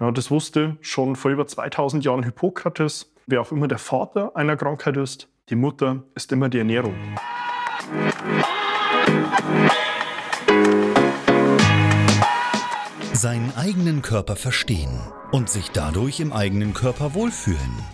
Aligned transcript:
Ja, 0.00 0.10
das 0.10 0.30
wusste 0.30 0.76
schon 0.80 1.14
vor 1.14 1.30
über 1.30 1.46
2000 1.46 2.04
Jahren 2.04 2.24
Hippokrates. 2.24 3.12
Wer 3.26 3.40
auch 3.40 3.52
immer 3.52 3.68
der 3.68 3.78
Vater 3.78 4.34
einer 4.34 4.56
Krankheit 4.56 4.96
ist, 4.96 5.28
die 5.50 5.54
Mutter 5.54 6.02
ist 6.16 6.32
immer 6.32 6.48
die 6.48 6.58
Ernährung. 6.58 6.96
Seinen 13.12 13.54
eigenen 13.56 14.02
Körper 14.02 14.34
verstehen 14.34 15.00
und 15.30 15.48
sich 15.48 15.70
dadurch 15.70 16.18
im 16.18 16.32
eigenen 16.32 16.74
Körper 16.74 17.14
wohlfühlen. 17.14 17.93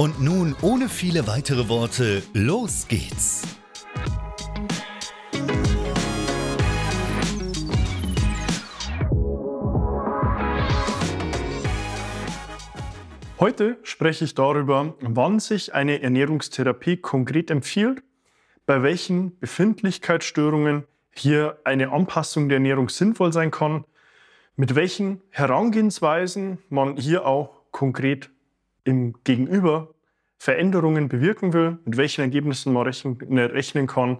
Und 0.00 0.18
nun, 0.18 0.56
ohne 0.62 0.88
viele 0.88 1.26
weitere 1.26 1.68
Worte, 1.68 2.22
los 2.32 2.88
geht's! 2.88 3.42
Heute 13.38 13.76
spreche 13.82 14.24
ich 14.24 14.34
darüber, 14.34 14.94
wann 15.00 15.38
sich 15.38 15.74
eine 15.74 16.00
Ernährungstherapie 16.00 16.96
konkret 16.96 17.50
empfiehlt, 17.50 18.02
bei 18.64 18.82
welchen 18.82 19.38
Befindlichkeitsstörungen 19.38 20.84
hier 21.14 21.58
eine 21.64 21.92
Anpassung 21.92 22.48
der 22.48 22.56
Ernährung 22.56 22.88
sinnvoll 22.88 23.34
sein 23.34 23.50
kann, 23.50 23.84
mit 24.56 24.74
welchen 24.74 25.20
Herangehensweisen 25.28 26.56
man 26.70 26.96
hier 26.96 27.26
auch 27.26 27.50
konkret 27.70 28.30
im 28.84 29.14
Gegenüber 29.24 29.94
Veränderungen 30.38 31.08
bewirken 31.08 31.52
will, 31.52 31.78
mit 31.84 31.96
welchen 31.96 32.22
Ergebnissen 32.22 32.72
man 32.72 32.84
rechnen, 32.84 33.18
ne, 33.28 33.52
rechnen 33.52 33.86
kann 33.86 34.18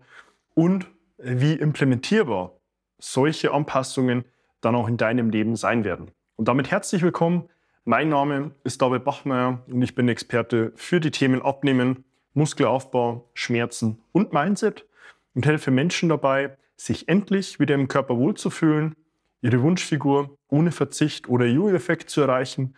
und 0.55 0.86
wie 1.19 1.55
implementierbar 1.55 2.52
solche 2.98 3.52
Anpassungen 3.52 4.25
dann 4.61 4.75
auch 4.75 4.89
in 4.89 4.97
deinem 4.97 5.30
Leben 5.30 5.56
sein 5.56 5.84
werden. 5.84 6.11
Und 6.36 6.48
damit 6.48 6.70
herzlich 6.70 7.02
willkommen. 7.02 7.48
Mein 7.85 8.11
Name 8.11 8.51
ist 8.64 8.83
David 8.83 9.05
Bachmeier 9.05 9.62
und 9.67 9.83
ich 9.83 9.95
bin 9.95 10.08
Experte 10.08 10.73
für 10.77 11.01
die 11.01 11.11
Themen 11.11 11.42
Abnehmen, 11.42 12.05
Muskelaufbau, 12.35 13.30
Schmerzen 13.35 14.02
und 14.12 14.33
Mindset 14.33 14.86
und 15.35 15.46
helfe 15.46 15.70
Menschen 15.70 16.11
dabei, 16.11 16.56
sich 16.77 17.08
endlich 17.08 17.58
wieder 17.61 17.74
im 17.74 17.89
Körper 17.89 18.17
wohlzufühlen, 18.17 18.95
ihre 19.42 19.62
Wunschfigur 19.62 20.36
ohne 20.48 20.73
Verzicht 20.73 21.29
oder 21.29 21.46
Jo-Effekt 21.46 22.11
zu 22.11 22.20
erreichen 22.20 22.74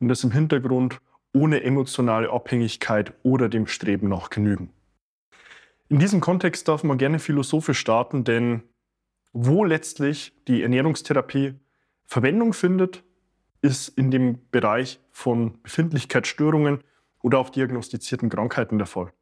und 0.00 0.08
das 0.08 0.24
im 0.24 0.32
Hintergrund 0.32 1.00
ohne 1.32 1.62
emotionale 1.62 2.30
Abhängigkeit 2.30 3.12
oder 3.22 3.48
dem 3.48 3.66
Streben 3.66 4.08
nach 4.08 4.30
Genügen. 4.30 4.70
In 5.88 5.98
diesem 5.98 6.20
Kontext 6.20 6.68
darf 6.68 6.84
man 6.84 6.98
gerne 6.98 7.18
philosophisch 7.18 7.78
starten, 7.78 8.24
denn 8.24 8.62
wo 9.32 9.64
letztlich 9.64 10.32
die 10.46 10.62
Ernährungstherapie 10.62 11.54
Verwendung 12.04 12.52
findet, 12.52 13.02
ist 13.62 13.88
in 13.88 14.10
dem 14.10 14.38
Bereich 14.50 15.00
von 15.10 15.62
Befindlichkeitsstörungen 15.62 16.82
oder 17.22 17.38
auch 17.38 17.50
diagnostizierten 17.50 18.28
Krankheiten 18.28 18.78
der 18.78 18.86
Fall. 18.86 19.12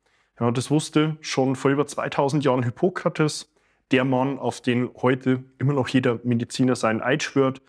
Ja, 0.41 0.51
das 0.51 0.71
wusste 0.71 1.17
schon 1.21 1.55
vor 1.55 1.71
über 1.71 1.87
2000 1.87 2.45
Jahren 2.45 2.63
Hippokrates, 2.63 3.53
der 3.91 4.05
Mann, 4.05 4.39
auf 4.39 4.61
den 4.61 4.91
heute 5.03 5.45
immer 5.59 5.75
noch 5.75 5.89
jeder 5.89 6.21
Mediziner 6.25 6.77
seinen 6.77 7.03
Eid 7.03 7.23
schwört. 7.23 7.61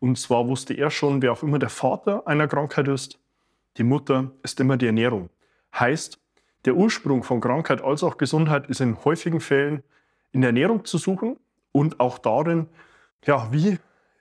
Und 0.00 0.18
zwar 0.18 0.46
wusste 0.46 0.74
er 0.74 0.90
schon, 0.90 1.22
wer 1.22 1.32
auch 1.32 1.42
immer 1.42 1.58
der 1.58 1.70
Vater 1.70 2.26
einer 2.26 2.48
Krankheit 2.48 2.88
ist, 2.88 3.18
die 3.78 3.84
Mutter 3.84 4.32
ist 4.42 4.60
immer 4.60 4.76
die 4.76 4.86
Ernährung. 4.86 5.30
Heißt, 5.78 6.18
der 6.64 6.74
Ursprung 6.74 7.22
von 7.22 7.40
Krankheit 7.40 7.80
als 7.80 8.02
auch 8.02 8.18
Gesundheit 8.18 8.68
ist 8.68 8.80
in 8.80 9.04
häufigen 9.04 9.40
Fällen 9.40 9.82
in 10.32 10.40
der 10.40 10.48
Ernährung 10.48 10.84
zu 10.84 10.98
suchen 10.98 11.38
und 11.72 12.00
auch 12.00 12.18
darin, 12.18 12.66
ja, 13.24 13.52
wie 13.52 13.78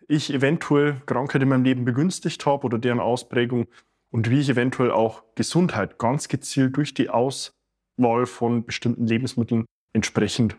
ich 0.08 0.34
eventuell 0.34 1.02
Krankheit 1.06 1.42
in 1.42 1.50
meinem 1.50 1.64
Leben 1.64 1.86
begünstigt 1.86 2.46
habe 2.46 2.66
oder 2.66 2.78
deren 2.78 3.00
Ausprägung 3.00 3.68
und 4.12 4.30
wie 4.30 4.40
ich 4.40 4.50
eventuell 4.50 4.92
auch 4.92 5.24
Gesundheit 5.36 5.98
ganz 5.98 6.28
gezielt 6.28 6.78
durch 6.78 6.94
die 6.94 7.10
Auswahl 7.10 8.26
von 8.26 8.66
bestimmten 8.66 9.08
Lebensmitteln 9.08 9.66
entsprechend 9.92 10.56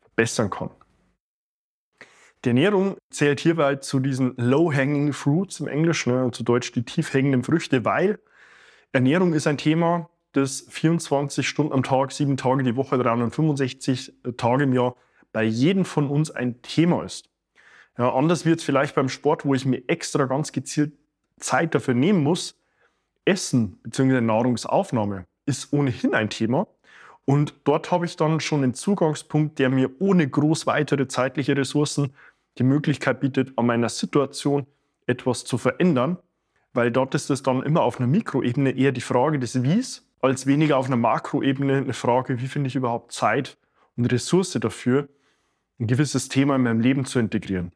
verbessern 0.00 0.50
kann. 0.50 0.70
Die 2.44 2.50
Ernährung 2.50 2.96
zählt 3.10 3.40
hierbei 3.40 3.76
zu 3.76 4.00
diesen 4.00 4.34
low-hanging 4.36 5.12
fruits 5.12 5.60
im 5.60 5.68
Englischen, 5.68 6.12
ne, 6.12 6.30
zu 6.32 6.42
Deutsch 6.42 6.72
die 6.72 6.84
tief 6.84 7.12
hängenden 7.14 7.44
Früchte, 7.44 7.84
weil 7.84 8.18
Ernährung 8.92 9.32
ist 9.32 9.46
ein 9.46 9.56
Thema, 9.56 10.10
das 10.32 10.66
24 10.68 11.48
Stunden 11.48 11.72
am 11.72 11.82
Tag, 11.82 12.12
sieben 12.12 12.36
Tage 12.36 12.62
die 12.62 12.76
Woche, 12.76 12.98
365 12.98 14.12
Tage 14.36 14.64
im 14.64 14.74
Jahr 14.74 14.96
bei 15.32 15.44
jedem 15.44 15.86
von 15.86 16.10
uns 16.10 16.30
ein 16.30 16.60
Thema 16.60 17.02
ist. 17.02 17.30
Ja, 17.96 18.12
anders 18.12 18.44
wird 18.44 18.58
es 18.58 18.64
vielleicht 18.64 18.94
beim 18.94 19.08
Sport, 19.08 19.46
wo 19.46 19.54
ich 19.54 19.64
mir 19.64 19.82
extra 19.88 20.26
ganz 20.26 20.52
gezielt 20.52 20.92
Zeit 21.38 21.74
dafür 21.74 21.94
nehmen 21.94 22.22
muss. 22.22 22.58
Essen 23.24 23.78
bzw. 23.82 24.20
Nahrungsaufnahme 24.20 25.26
ist 25.46 25.72
ohnehin 25.72 26.14
ein 26.14 26.28
Thema. 26.28 26.66
Und 27.24 27.54
dort 27.64 27.90
habe 27.90 28.04
ich 28.04 28.16
dann 28.16 28.40
schon 28.40 28.62
einen 28.62 28.74
Zugangspunkt, 28.74 29.58
der 29.58 29.70
mir 29.70 29.90
ohne 30.00 30.28
groß 30.28 30.66
weitere 30.66 31.08
zeitliche 31.08 31.56
Ressourcen 31.56 32.14
die 32.58 32.64
Möglichkeit 32.64 33.20
bietet, 33.20 33.56
an 33.56 33.66
meiner 33.66 33.88
Situation 33.88 34.66
etwas 35.06 35.44
zu 35.44 35.56
verändern 35.56 36.18
weil 36.72 36.90
dort 36.90 37.14
ist 37.14 37.30
es 37.30 37.42
dann 37.42 37.62
immer 37.62 37.82
auf 37.82 37.98
einer 37.98 38.06
Mikroebene 38.06 38.70
eher 38.70 38.92
die 38.92 39.00
Frage 39.00 39.38
des 39.38 39.62
Wies, 39.62 40.06
als 40.20 40.46
weniger 40.46 40.78
auf 40.78 40.86
einer 40.86 40.96
Makroebene 40.96 41.78
eine 41.78 41.92
Frage, 41.92 42.40
wie 42.40 42.46
finde 42.46 42.68
ich 42.68 42.76
überhaupt 42.76 43.12
Zeit 43.12 43.58
und 43.96 44.10
Ressource 44.10 44.52
dafür, 44.52 45.08
ein 45.78 45.86
gewisses 45.86 46.28
Thema 46.28 46.56
in 46.56 46.62
meinem 46.62 46.80
Leben 46.80 47.04
zu 47.04 47.18
integrieren. 47.18 47.72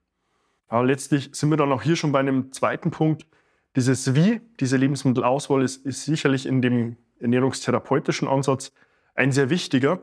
Aber 0.69 0.85
letztlich 0.85 1.31
sind 1.33 1.51
wir 1.51 1.57
dann 1.57 1.73
auch 1.73 1.83
hier 1.83 1.97
schon 1.97 2.13
bei 2.13 2.21
einem 2.21 2.53
zweiten 2.53 2.91
Punkt. 2.91 3.27
Dieses 3.75 4.15
Wie, 4.15 4.41
diese 4.61 4.77
Lebensmittelauswahl 4.77 5.63
ist, 5.63 5.85
ist 5.85 6.05
sicherlich 6.05 6.47
in 6.47 6.63
dem 6.63 6.97
ernährungstherapeutischen 7.21 8.29
Ansatz 8.29 8.73
ein 9.15 9.33
sehr 9.33 9.51
wichtiger, 9.51 10.01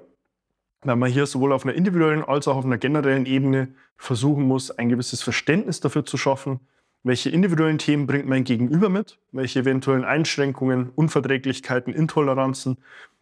weil 0.82 0.96
man 0.96 1.10
hier 1.10 1.26
sowohl 1.26 1.54
auf 1.54 1.66
einer 1.66 1.76
individuellen 1.76 2.24
als 2.24 2.48
auch 2.48 2.58
auf 2.58 2.66
einer 2.66 2.78
generellen 2.78 3.26
Ebene 3.26 3.74
versuchen 3.98 4.44
muss, 4.44 4.72
ein 4.72 4.90
gewisses 4.90 5.22
Verständnis 5.22 5.80
dafür 5.80 6.06
zu 6.06 6.18
schaffen, 6.18 6.60
welche 7.04 7.30
individuellen 7.30 7.78
Themen 7.78 8.08
bringt 8.08 8.28
mein 8.28 8.46
Gegenüber 8.46 8.90
mit, 8.90 9.20
welche 9.32 9.60
eventuellen 9.60 10.06
Einschränkungen, 10.06 10.90
Unverträglichkeiten, 10.90 11.94
Intoleranzen, 11.94 12.78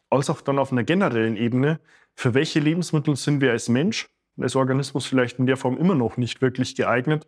als 0.10 0.30
auch 0.30 0.42
dann 0.42 0.60
auf 0.60 0.72
einer 0.72 0.84
generellen 0.84 1.36
Ebene, 1.36 1.80
für 2.16 2.34
welche 2.34 2.60
Lebensmittel 2.60 3.16
sind 3.16 3.42
wir 3.42 3.52
als 3.52 3.70
Mensch, 3.70 4.10
als 4.40 4.56
Organismus 4.56 5.06
vielleicht 5.06 5.40
in 5.40 5.48
der 5.48 5.58
Form 5.58 5.78
immer 5.78 5.96
noch 5.96 6.18
nicht 6.18 6.42
wirklich 6.42 6.76
geeignet? 6.76 7.28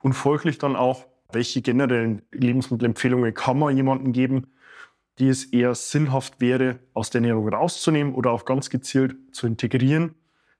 Und 0.00 0.12
folglich 0.12 0.58
dann 0.58 0.76
auch, 0.76 1.06
welche 1.32 1.60
generellen 1.60 2.22
Lebensmittelempfehlungen 2.32 3.34
kann 3.34 3.58
man 3.58 3.76
jemandem 3.76 4.12
geben, 4.12 4.46
die 5.18 5.28
es 5.28 5.46
eher 5.46 5.74
sinnhaft 5.74 6.40
wäre, 6.40 6.78
aus 6.94 7.10
der 7.10 7.20
Ernährung 7.20 7.48
rauszunehmen 7.48 8.14
oder 8.14 8.30
auch 8.30 8.44
ganz 8.44 8.70
gezielt 8.70 9.16
zu 9.32 9.48
integrieren. 9.48 10.14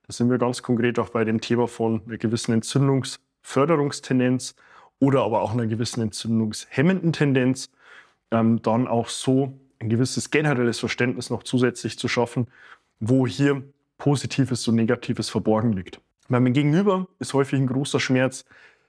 Da 0.06 0.12
sind 0.12 0.30
wir 0.30 0.38
ganz 0.38 0.62
konkret 0.62 0.98
auch 0.98 1.10
bei 1.10 1.24
dem 1.24 1.40
Thema 1.40 1.68
von 1.68 2.02
einer 2.06 2.18
gewissen 2.18 2.52
Entzündungsförderungstendenz 2.52 4.56
oder 5.00 5.22
aber 5.22 5.42
auch 5.42 5.52
einer 5.52 5.66
gewissen 5.66 6.00
entzündungshemmenden 6.02 7.12
Tendenz, 7.12 7.70
ähm, 8.30 8.60
dann 8.62 8.88
auch 8.88 9.08
so 9.08 9.58
ein 9.80 9.88
gewisses 9.88 10.30
generelles 10.30 10.78
Verständnis 10.78 11.30
noch 11.30 11.42
zusätzlich 11.42 11.98
zu 11.98 12.08
schaffen, 12.08 12.48
wo 13.00 13.26
hier 13.26 13.62
Positives 13.96 14.66
und 14.68 14.76
Negatives 14.76 15.28
verborgen 15.28 15.72
liegt. 15.72 16.00
Bei 16.28 16.40
meinem 16.40 16.52
Gegenüber 16.52 17.06
ist 17.18 17.34
häufig 17.34 17.58
ein 17.58 17.66
großer 17.66 18.00
Schmerz, 18.00 18.44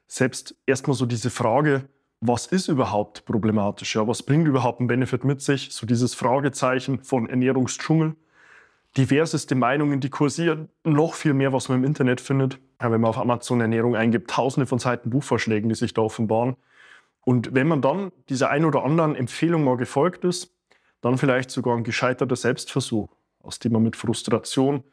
selbst 0.08 0.56
erstmal 0.66 0.96
so 0.96 1.06
diese 1.06 1.30
Frage, 1.30 1.88
was 2.22 2.48
ist 2.48 2.68
überhaupt 2.68 3.26
problematisch? 3.26 3.96
Ja, 3.96 4.08
was 4.08 4.24
bringt 4.24 4.48
überhaupt 4.48 4.82
ein 4.82 4.88
Benefit 4.88 5.24
mit 5.24 5.42
sich? 5.42 5.70
So 5.72 5.86
dieses 5.86 6.16
Fragezeichen 6.16 7.00
von 7.00 7.30
Ernährungsdschungel. 7.30 8.16
Diverseste 8.98 9.56
Meinungen, 9.56 10.00
die 10.00 10.10
kursieren, 10.10 10.70
noch 10.84 11.14
viel 11.14 11.34
mehr, 11.34 11.54
was 11.54 11.70
man 11.70 11.80
im 11.80 11.84
Internet 11.84 12.22
findet. 12.22 12.60
Ja, 12.82 12.92
wenn 12.92 13.02
man 13.02 13.10
auf 13.10 13.18
Amazon 13.18 13.62
Ernährung 13.62 13.96
eingibt, 13.96 14.32
tausende 14.32 14.66
von 14.66 14.80
Seiten 14.80 15.10
Buchvorschlägen, 15.10 15.70
die 15.70 15.76
sich 15.76 15.94
da 15.94 16.02
offenbaren. 16.02 16.56
Und 17.24 17.54
wenn 17.54 17.68
man 17.68 17.82
dann 17.82 18.12
dieser 18.30 18.50
ein 18.50 18.66
oder 18.66 18.84
anderen 18.84 19.16
Empfehlung 19.16 19.64
mal 19.64 19.78
gefolgt 19.78 20.24
ist, 20.24 20.54
dann 21.02 21.18
vielleicht 21.18 21.52
sogar 21.52 21.78
ein 21.78 21.84
gescheiterter 21.84 22.36
Selbstversuch, 22.36 23.10
aus 23.42 23.60
dem 23.60 23.74
man 23.74 23.84
mit 23.84 23.96
Frustration 23.96 24.84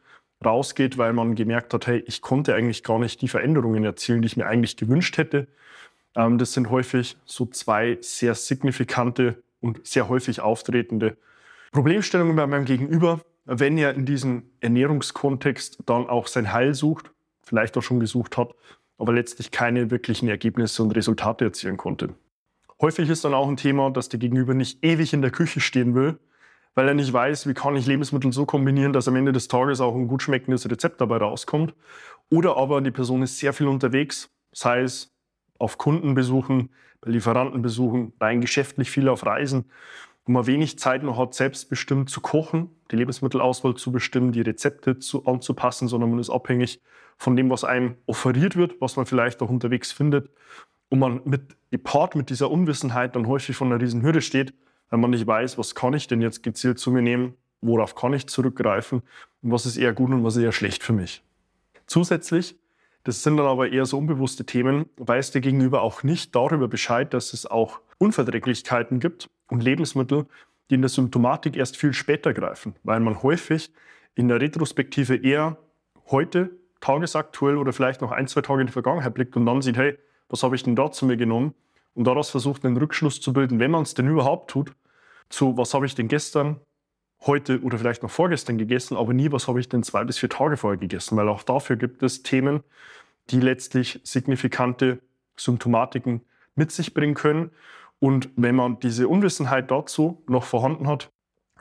rausgeht, 0.45 0.97
weil 0.97 1.13
man 1.13 1.35
gemerkt 1.35 1.73
hat, 1.73 1.87
hey, 1.87 2.03
ich 2.05 2.21
konnte 2.21 2.53
eigentlich 2.53 2.83
gar 2.83 2.99
nicht 2.99 3.21
die 3.21 3.27
Veränderungen 3.27 3.83
erzielen, 3.83 4.21
die 4.21 4.27
ich 4.27 4.37
mir 4.37 4.45
eigentlich 4.45 4.77
gewünscht 4.77 5.17
hätte. 5.17 5.47
Ähm, 6.15 6.37
das 6.37 6.53
sind 6.53 6.69
häufig 6.69 7.17
so 7.25 7.45
zwei 7.47 7.97
sehr 8.01 8.35
signifikante 8.35 9.41
und 9.59 9.85
sehr 9.85 10.07
häufig 10.09 10.41
auftretende 10.41 11.17
Problemstellungen 11.71 12.35
bei 12.35 12.47
meinem 12.47 12.65
Gegenüber, 12.65 13.21
wenn 13.47 13.77
er 13.77 13.93
in 13.95 14.05
diesem 14.05 14.43
Ernährungskontext 14.59 15.79
dann 15.85 16.07
auch 16.07 16.27
sein 16.27 16.51
Heil 16.53 16.73
sucht, 16.73 17.11
vielleicht 17.43 17.77
auch 17.77 17.81
schon 17.81 17.99
gesucht 17.99 18.37
hat, 18.37 18.53
aber 18.97 19.13
letztlich 19.13 19.51
keine 19.51 19.89
wirklichen 19.89 20.27
Ergebnisse 20.27 20.83
und 20.83 20.91
Resultate 20.91 21.45
erzielen 21.45 21.77
konnte. 21.77 22.09
Häufig 22.81 23.09
ist 23.09 23.23
dann 23.23 23.33
auch 23.33 23.47
ein 23.47 23.57
Thema, 23.57 23.89
dass 23.89 24.09
der 24.09 24.19
Gegenüber 24.19 24.53
nicht 24.53 24.83
ewig 24.83 25.13
in 25.13 25.21
der 25.21 25.31
Küche 25.31 25.61
stehen 25.61 25.95
will, 25.95 26.19
weil 26.75 26.87
er 26.87 26.93
nicht 26.93 27.11
weiß, 27.11 27.47
wie 27.47 27.53
kann 27.53 27.75
ich 27.75 27.87
Lebensmittel 27.87 28.31
so 28.31 28.45
kombinieren, 28.45 28.93
dass 28.93 29.07
am 29.07 29.15
Ende 29.15 29.31
des 29.31 29.47
Tages 29.47 29.81
auch 29.81 29.95
ein 29.95 30.07
gut 30.07 30.21
schmeckendes 30.21 30.69
Rezept 30.69 31.01
dabei 31.01 31.17
rauskommt. 31.17 31.73
Oder 32.29 32.57
aber 32.57 32.81
die 32.81 32.91
Person 32.91 33.23
ist 33.23 33.39
sehr 33.39 33.53
viel 33.53 33.67
unterwegs, 33.67 34.29
sei 34.51 34.81
es 34.81 35.11
auf 35.57 35.77
Kundenbesuchen, 35.77 36.69
bei 37.01 37.11
Lieferantenbesuchen, 37.11 38.13
rein 38.19 38.41
geschäftlich 38.41 38.91
viel 38.91 39.09
auf 39.09 39.25
Reisen, 39.25 39.65
wo 40.27 40.33
man 40.33 40.45
wenig 40.45 40.77
Zeit 40.77 41.03
noch 41.03 41.17
hat, 41.17 41.33
selbstbestimmt 41.33 42.09
zu 42.09 42.19
kochen, 42.19 42.69
die 42.91 42.97
Lebensmittelauswahl 42.97 43.75
zu 43.75 43.93
bestimmen, 43.93 44.33
die 44.33 44.41
Rezepte 44.41 44.99
zu, 44.99 45.25
anzupassen, 45.25 45.87
sondern 45.87 46.09
man 46.09 46.19
ist 46.19 46.29
abhängig 46.29 46.81
von 47.17 47.37
dem, 47.37 47.49
was 47.49 47.63
einem 47.63 47.95
offeriert 48.05 48.57
wird, 48.57 48.75
was 48.81 48.97
man 48.97 49.05
vielleicht 49.05 49.41
auch 49.41 49.49
unterwegs 49.49 49.93
findet. 49.93 50.29
Und 50.89 50.99
man 50.99 51.21
mit 51.23 51.55
gepaart 51.71 52.15
mit 52.15 52.29
dieser 52.29 52.51
Unwissenheit 52.51 53.15
dann 53.15 53.27
häufig 53.27 53.55
von 53.55 53.71
einer 53.71 53.81
riesen 53.81 54.03
Hürde 54.03 54.21
steht, 54.21 54.53
wenn 54.89 54.99
man 54.99 55.11
nicht 55.11 55.25
weiß, 55.25 55.57
was 55.57 55.75
kann 55.75 55.93
ich 55.93 56.07
denn 56.07 56.21
jetzt 56.21 56.43
gezielt 56.43 56.77
zu 56.77 56.91
mir 56.91 57.01
nehmen, 57.01 57.33
worauf 57.61 57.95
kann 57.95 58.13
ich 58.13 58.27
zurückgreifen 58.27 59.01
und 59.41 59.51
was 59.51 59.65
ist 59.65 59.77
eher 59.77 59.93
gut 59.93 60.11
und 60.11 60.23
was 60.25 60.35
ist 60.35 60.43
eher 60.43 60.51
schlecht 60.51 60.83
für 60.83 60.93
mich. 60.93 61.23
Zusätzlich, 61.87 62.57
das 63.05 63.23
sind 63.23 63.37
dann 63.37 63.47
aber 63.47 63.69
eher 63.69 63.85
so 63.85 63.97
unbewusste 63.97 64.45
Themen, 64.45 64.89
weiß 64.97 65.31
der 65.31 65.41
Gegenüber 65.41 65.81
auch 65.81 66.03
nicht 66.03 66.35
darüber 66.35 66.67
Bescheid, 66.67 67.13
dass 67.13 67.31
es 67.31 67.45
auch 67.45 67.79
Unverträglichkeiten 67.97 68.99
gibt 68.99 69.29
und 69.49 69.63
Lebensmittel, 69.63 70.25
die 70.69 70.75
in 70.75 70.81
der 70.81 70.89
Symptomatik 70.89 71.55
erst 71.55 71.77
viel 71.77 71.93
später 71.93 72.33
greifen, 72.33 72.75
weil 72.83 72.99
man 72.99 73.23
häufig 73.23 73.71
in 74.15 74.27
der 74.27 74.41
Retrospektive 74.41 75.15
eher 75.15 75.57
heute, 76.09 76.51
tagesaktuell 76.79 77.57
oder 77.57 77.73
vielleicht 77.73 78.01
noch 78.01 78.11
ein, 78.11 78.27
zwei 78.27 78.41
Tage 78.41 78.61
in 78.61 78.67
die 78.67 78.73
Vergangenheit 78.73 79.13
blickt 79.13 79.35
und 79.35 79.45
dann 79.45 79.61
sieht, 79.61 79.77
hey, 79.77 79.97
was 80.29 80.43
habe 80.43 80.55
ich 80.55 80.63
denn 80.63 80.75
da 80.75 80.91
zu 80.91 81.05
mir 81.05 81.17
genommen? 81.17 81.53
und 81.97 82.03
daraus 82.03 82.29
versucht, 82.29 82.63
einen 82.63 82.77
Rückschluss 82.77 83.19
zu 83.19 83.33
bilden, 83.33 83.59
wenn 83.59 83.71
man 83.71 83.81
es 83.81 83.95
denn 83.95 84.07
überhaupt 84.07 84.51
tut, 84.51 84.71
zu 85.29 85.57
was 85.57 85.73
habe 85.73 85.87
ich 85.87 85.95
denn 85.95 86.07
gestern, 86.07 86.59
heute 87.25 87.59
oder 87.61 87.79
vielleicht 87.79 88.03
noch 88.03 88.11
vorgestern 88.11 88.59
gegessen, 88.59 88.95
aber 88.95 89.15
nie, 89.15 89.31
was 89.31 89.47
habe 89.47 89.59
ich 89.59 89.67
denn 89.67 89.81
zwei 89.81 90.03
bis 90.03 90.19
vier 90.19 90.29
Tage 90.29 90.57
vorher 90.57 90.77
gegessen, 90.77 91.17
weil 91.17 91.27
auch 91.27 91.41
dafür 91.41 91.75
gibt 91.75 92.03
es 92.03 92.21
Themen, 92.21 92.63
die 93.31 93.39
letztlich 93.39 93.99
signifikante 94.03 94.99
Symptomatiken 95.35 96.21
mit 96.53 96.71
sich 96.71 96.93
bringen 96.93 97.15
können. 97.15 97.49
Und 97.99 98.29
wenn 98.35 98.55
man 98.55 98.79
diese 98.79 99.07
Unwissenheit 99.07 99.71
dazu 99.71 100.23
noch 100.27 100.43
vorhanden 100.43 100.87
hat, 100.87 101.11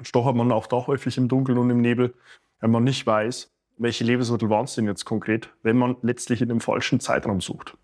stochert 0.02 0.36
man 0.36 0.52
auch 0.52 0.66
da 0.66 0.86
häufig 0.86 1.16
im 1.16 1.28
Dunkeln 1.28 1.58
und 1.58 1.70
im 1.70 1.80
Nebel, 1.80 2.14
wenn 2.60 2.70
man 2.70 2.84
nicht 2.84 3.06
weiß, 3.06 3.50
welche 3.78 4.04
Lebensmittel 4.04 4.50
waren 4.50 4.64
es 4.64 4.74
denn 4.74 4.86
jetzt 4.86 5.04
konkret, 5.04 5.50
wenn 5.62 5.76
man 5.76 5.96
letztlich 6.02 6.42
in 6.42 6.48
dem 6.48 6.60
falschen 6.60 7.00
Zeitraum 7.00 7.40
sucht. 7.40 7.76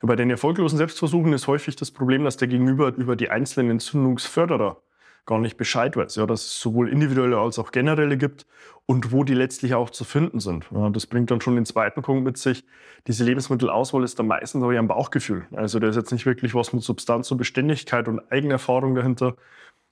Bei 0.00 0.16
den 0.16 0.30
erfolglosen 0.30 0.78
Selbstversuchen 0.78 1.32
ist 1.32 1.46
häufig 1.46 1.76
das 1.76 1.92
Problem, 1.92 2.24
dass 2.24 2.36
der 2.36 2.48
Gegenüber 2.48 2.92
über 2.94 3.14
die 3.14 3.30
einzelnen 3.30 3.70
Entzündungsförderer 3.70 4.82
gar 5.26 5.38
nicht 5.38 5.56
Bescheid 5.56 5.96
weiß. 5.96 6.16
Ja, 6.16 6.26
dass 6.26 6.42
es 6.42 6.60
sowohl 6.60 6.88
individuelle 6.88 7.38
als 7.38 7.58
auch 7.58 7.72
generelle 7.72 8.16
gibt 8.16 8.46
und 8.86 9.12
wo 9.12 9.24
die 9.24 9.34
letztlich 9.34 9.74
auch 9.74 9.90
zu 9.90 10.04
finden 10.04 10.40
sind. 10.40 10.66
Ja, 10.70 10.90
das 10.90 11.06
bringt 11.06 11.30
dann 11.30 11.40
schon 11.40 11.54
den 11.54 11.66
zweiten 11.66 12.02
Punkt 12.02 12.24
mit 12.24 12.36
sich. 12.36 12.64
Diese 13.06 13.24
Lebensmittelauswahl 13.24 14.02
ist 14.02 14.18
am 14.20 14.26
meisten 14.28 14.62
aber 14.62 14.76
ein 14.76 14.88
Bauchgefühl. 14.88 15.46
Also 15.52 15.78
da 15.78 15.88
ist 15.88 15.96
jetzt 15.96 16.12
nicht 16.12 16.26
wirklich 16.26 16.54
was 16.54 16.72
mit 16.72 16.82
Substanz 16.82 17.30
und 17.30 17.38
Beständigkeit 17.38 18.08
und 18.08 18.20
Eigenerfahrung 18.32 18.94
dahinter, 18.94 19.36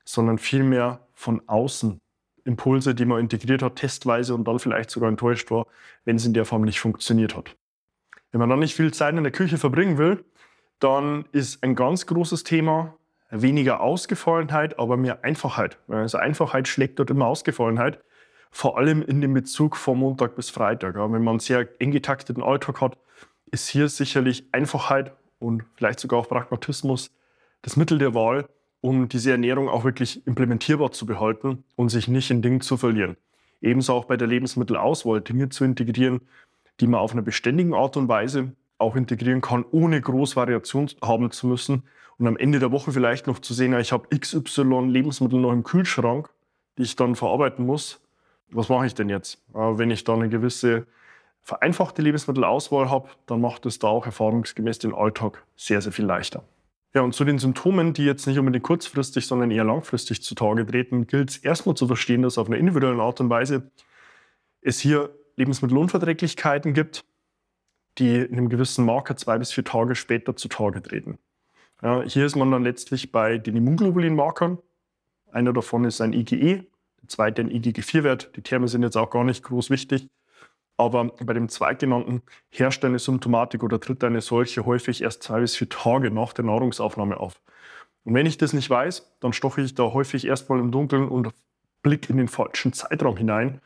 sondern 0.04 0.38
vielmehr 0.38 1.06
von 1.14 1.42
außen 1.46 2.00
Impulse, 2.44 2.94
die 2.94 3.04
man 3.04 3.20
integriert 3.20 3.62
hat, 3.62 3.76
testweise 3.76 4.34
und 4.34 4.48
dann 4.48 4.58
vielleicht 4.58 4.90
sogar 4.90 5.08
enttäuscht 5.08 5.50
war, 5.50 5.66
wenn 6.04 6.16
es 6.16 6.26
in 6.26 6.34
der 6.34 6.44
Form 6.44 6.62
nicht 6.62 6.80
funktioniert 6.80 7.36
hat. 7.36 7.56
Wenn 8.32 8.40
man 8.40 8.48
dann 8.48 8.60
nicht 8.60 8.74
viel 8.74 8.92
Zeit 8.92 9.14
in 9.14 9.22
der 9.22 9.32
Küche 9.32 9.58
verbringen 9.58 9.98
will, 9.98 10.24
dann 10.78 11.26
ist 11.32 11.62
ein 11.62 11.74
ganz 11.74 12.06
großes 12.06 12.42
Thema 12.42 12.94
weniger 13.30 13.80
Ausgefallenheit, 13.80 14.78
aber 14.78 14.96
mehr 14.96 15.24
Einfachheit. 15.24 15.78
Also 15.88 16.18
Einfachheit 16.18 16.68
schlägt 16.68 16.98
dort 16.98 17.10
immer 17.10 17.26
Ausgefallenheit, 17.26 18.00
vor 18.50 18.76
allem 18.78 19.02
in 19.02 19.20
dem 19.20 19.34
Bezug 19.34 19.76
von 19.76 19.98
Montag 19.98 20.34
bis 20.34 20.50
Freitag. 20.50 20.96
Wenn 20.96 21.10
man 21.10 21.28
einen 21.28 21.38
sehr 21.38 21.68
eng 21.80 21.92
getakteten 21.92 22.42
Alltag 22.42 22.80
hat, 22.80 22.98
ist 23.50 23.68
hier 23.68 23.88
sicherlich 23.88 24.44
Einfachheit 24.52 25.12
und 25.38 25.64
vielleicht 25.74 26.00
sogar 26.00 26.20
auch 26.20 26.28
Pragmatismus 26.28 27.10
das 27.62 27.76
Mittel 27.76 27.98
der 27.98 28.14
Wahl, 28.14 28.48
um 28.80 29.08
diese 29.08 29.30
Ernährung 29.30 29.68
auch 29.68 29.84
wirklich 29.84 30.26
implementierbar 30.26 30.92
zu 30.92 31.06
behalten 31.06 31.64
und 31.76 31.90
sich 31.90 32.08
nicht 32.08 32.30
in 32.30 32.42
Dingen 32.42 32.60
zu 32.60 32.76
verlieren. 32.76 33.16
Ebenso 33.60 33.92
auch 33.94 34.06
bei 34.06 34.16
der 34.16 34.28
Lebensmittelauswahl 34.28 35.20
Dinge 35.20 35.50
zu 35.50 35.64
integrieren, 35.64 36.20
die 36.80 36.86
man 36.86 37.00
auf 37.00 37.12
einer 37.12 37.22
beständigen 37.22 37.74
Art 37.74 37.96
und 37.96 38.08
Weise 38.08 38.52
auch 38.80 38.96
integrieren 38.96 39.40
kann, 39.40 39.64
ohne 39.70 40.00
groß 40.00 40.36
Variation 40.36 40.88
haben 41.02 41.30
zu 41.30 41.46
müssen. 41.46 41.84
Und 42.18 42.26
am 42.26 42.36
Ende 42.36 42.58
der 42.58 42.70
Woche 42.70 42.92
vielleicht 42.92 43.26
noch 43.26 43.38
zu 43.38 43.54
sehen, 43.54 43.78
ich 43.78 43.92
habe 43.92 44.08
XY 44.16 44.88
Lebensmittel 44.88 45.40
noch 45.40 45.52
im 45.52 45.64
Kühlschrank, 45.64 46.28
die 46.76 46.82
ich 46.82 46.96
dann 46.96 47.14
verarbeiten 47.14 47.64
muss. 47.64 48.00
Was 48.50 48.68
mache 48.68 48.86
ich 48.86 48.94
denn 48.94 49.08
jetzt? 49.08 49.42
Wenn 49.52 49.90
ich 49.90 50.04
da 50.04 50.14
eine 50.14 50.28
gewisse 50.28 50.86
vereinfachte 51.42 52.02
Lebensmittelauswahl 52.02 52.90
habe, 52.90 53.08
dann 53.26 53.40
macht 53.40 53.64
es 53.64 53.78
da 53.78 53.88
auch 53.88 54.06
erfahrungsgemäß 54.06 54.80
den 54.80 54.94
Alltag 54.94 55.42
sehr, 55.56 55.80
sehr 55.80 55.92
viel 55.92 56.04
leichter. 56.04 56.42
Ja, 56.92 57.02
und 57.02 57.14
zu 57.14 57.24
den 57.24 57.38
Symptomen, 57.38 57.92
die 57.94 58.04
jetzt 58.04 58.26
nicht 58.26 58.38
unbedingt 58.38 58.64
kurzfristig, 58.64 59.26
sondern 59.26 59.50
eher 59.50 59.64
langfristig 59.64 60.22
zutage 60.22 60.66
treten, 60.66 61.06
gilt 61.06 61.30
es 61.30 61.36
erstmal 61.38 61.76
zu 61.76 61.86
verstehen, 61.86 62.22
dass 62.22 62.36
auf 62.36 62.48
einer 62.48 62.58
individuellen 62.58 63.00
Art 63.00 63.20
und 63.20 63.30
Weise 63.30 63.70
es 64.60 64.80
hier 64.80 65.10
Lebensmittelunverträglichkeiten 65.36 66.74
gibt, 66.74 67.04
die 68.00 68.16
in 68.16 68.32
einem 68.32 68.48
gewissen 68.48 68.84
Marker 68.84 69.16
zwei 69.16 69.38
bis 69.38 69.52
vier 69.52 69.64
Tage 69.64 69.94
später 69.94 70.34
zutage 70.36 70.82
treten. 70.82 71.18
Ja, 71.82 72.02
hier 72.02 72.26
ist 72.26 72.36
man 72.36 72.50
dann 72.50 72.64
letztlich 72.64 73.12
bei 73.12 73.38
den 73.38 73.56
Immunglobulinmarkern. 73.56 74.58
Einer 75.30 75.52
davon 75.52 75.84
ist 75.84 76.00
ein 76.00 76.12
IgE, 76.12 76.66
der 77.02 77.08
zweite 77.08 77.42
ein 77.42 77.50
IgG4-Wert. 77.50 78.36
Die 78.36 78.42
Terme 78.42 78.68
sind 78.68 78.82
jetzt 78.82 78.96
auch 78.96 79.10
gar 79.10 79.24
nicht 79.24 79.42
groß 79.44 79.70
wichtig. 79.70 80.08
Aber 80.76 81.04
bei 81.04 81.34
dem 81.34 81.48
zweitgenannten 81.48 82.22
herrscht 82.48 82.84
eine 82.84 82.98
Symptomatik 82.98 83.62
oder 83.62 83.80
tritt 83.80 84.02
eine 84.02 84.22
solche 84.22 84.64
häufig 84.64 85.02
erst 85.02 85.22
zwei 85.22 85.40
bis 85.40 85.54
vier 85.56 85.68
Tage 85.68 86.10
nach 86.10 86.32
der 86.32 86.44
Nahrungsaufnahme 86.46 87.20
auf. 87.20 87.40
Und 88.04 88.14
wenn 88.14 88.26
ich 88.26 88.38
das 88.38 88.54
nicht 88.54 88.70
weiß, 88.70 89.16
dann 89.20 89.34
stoche 89.34 89.60
ich 89.60 89.74
da 89.74 89.92
häufig 89.92 90.26
erstmal 90.26 90.58
im 90.58 90.72
Dunkeln 90.72 91.08
und 91.08 91.28
blicke 91.82 92.10
in 92.10 92.16
den 92.16 92.28
falschen 92.28 92.72
Zeitraum 92.72 93.16
hinein 93.16 93.60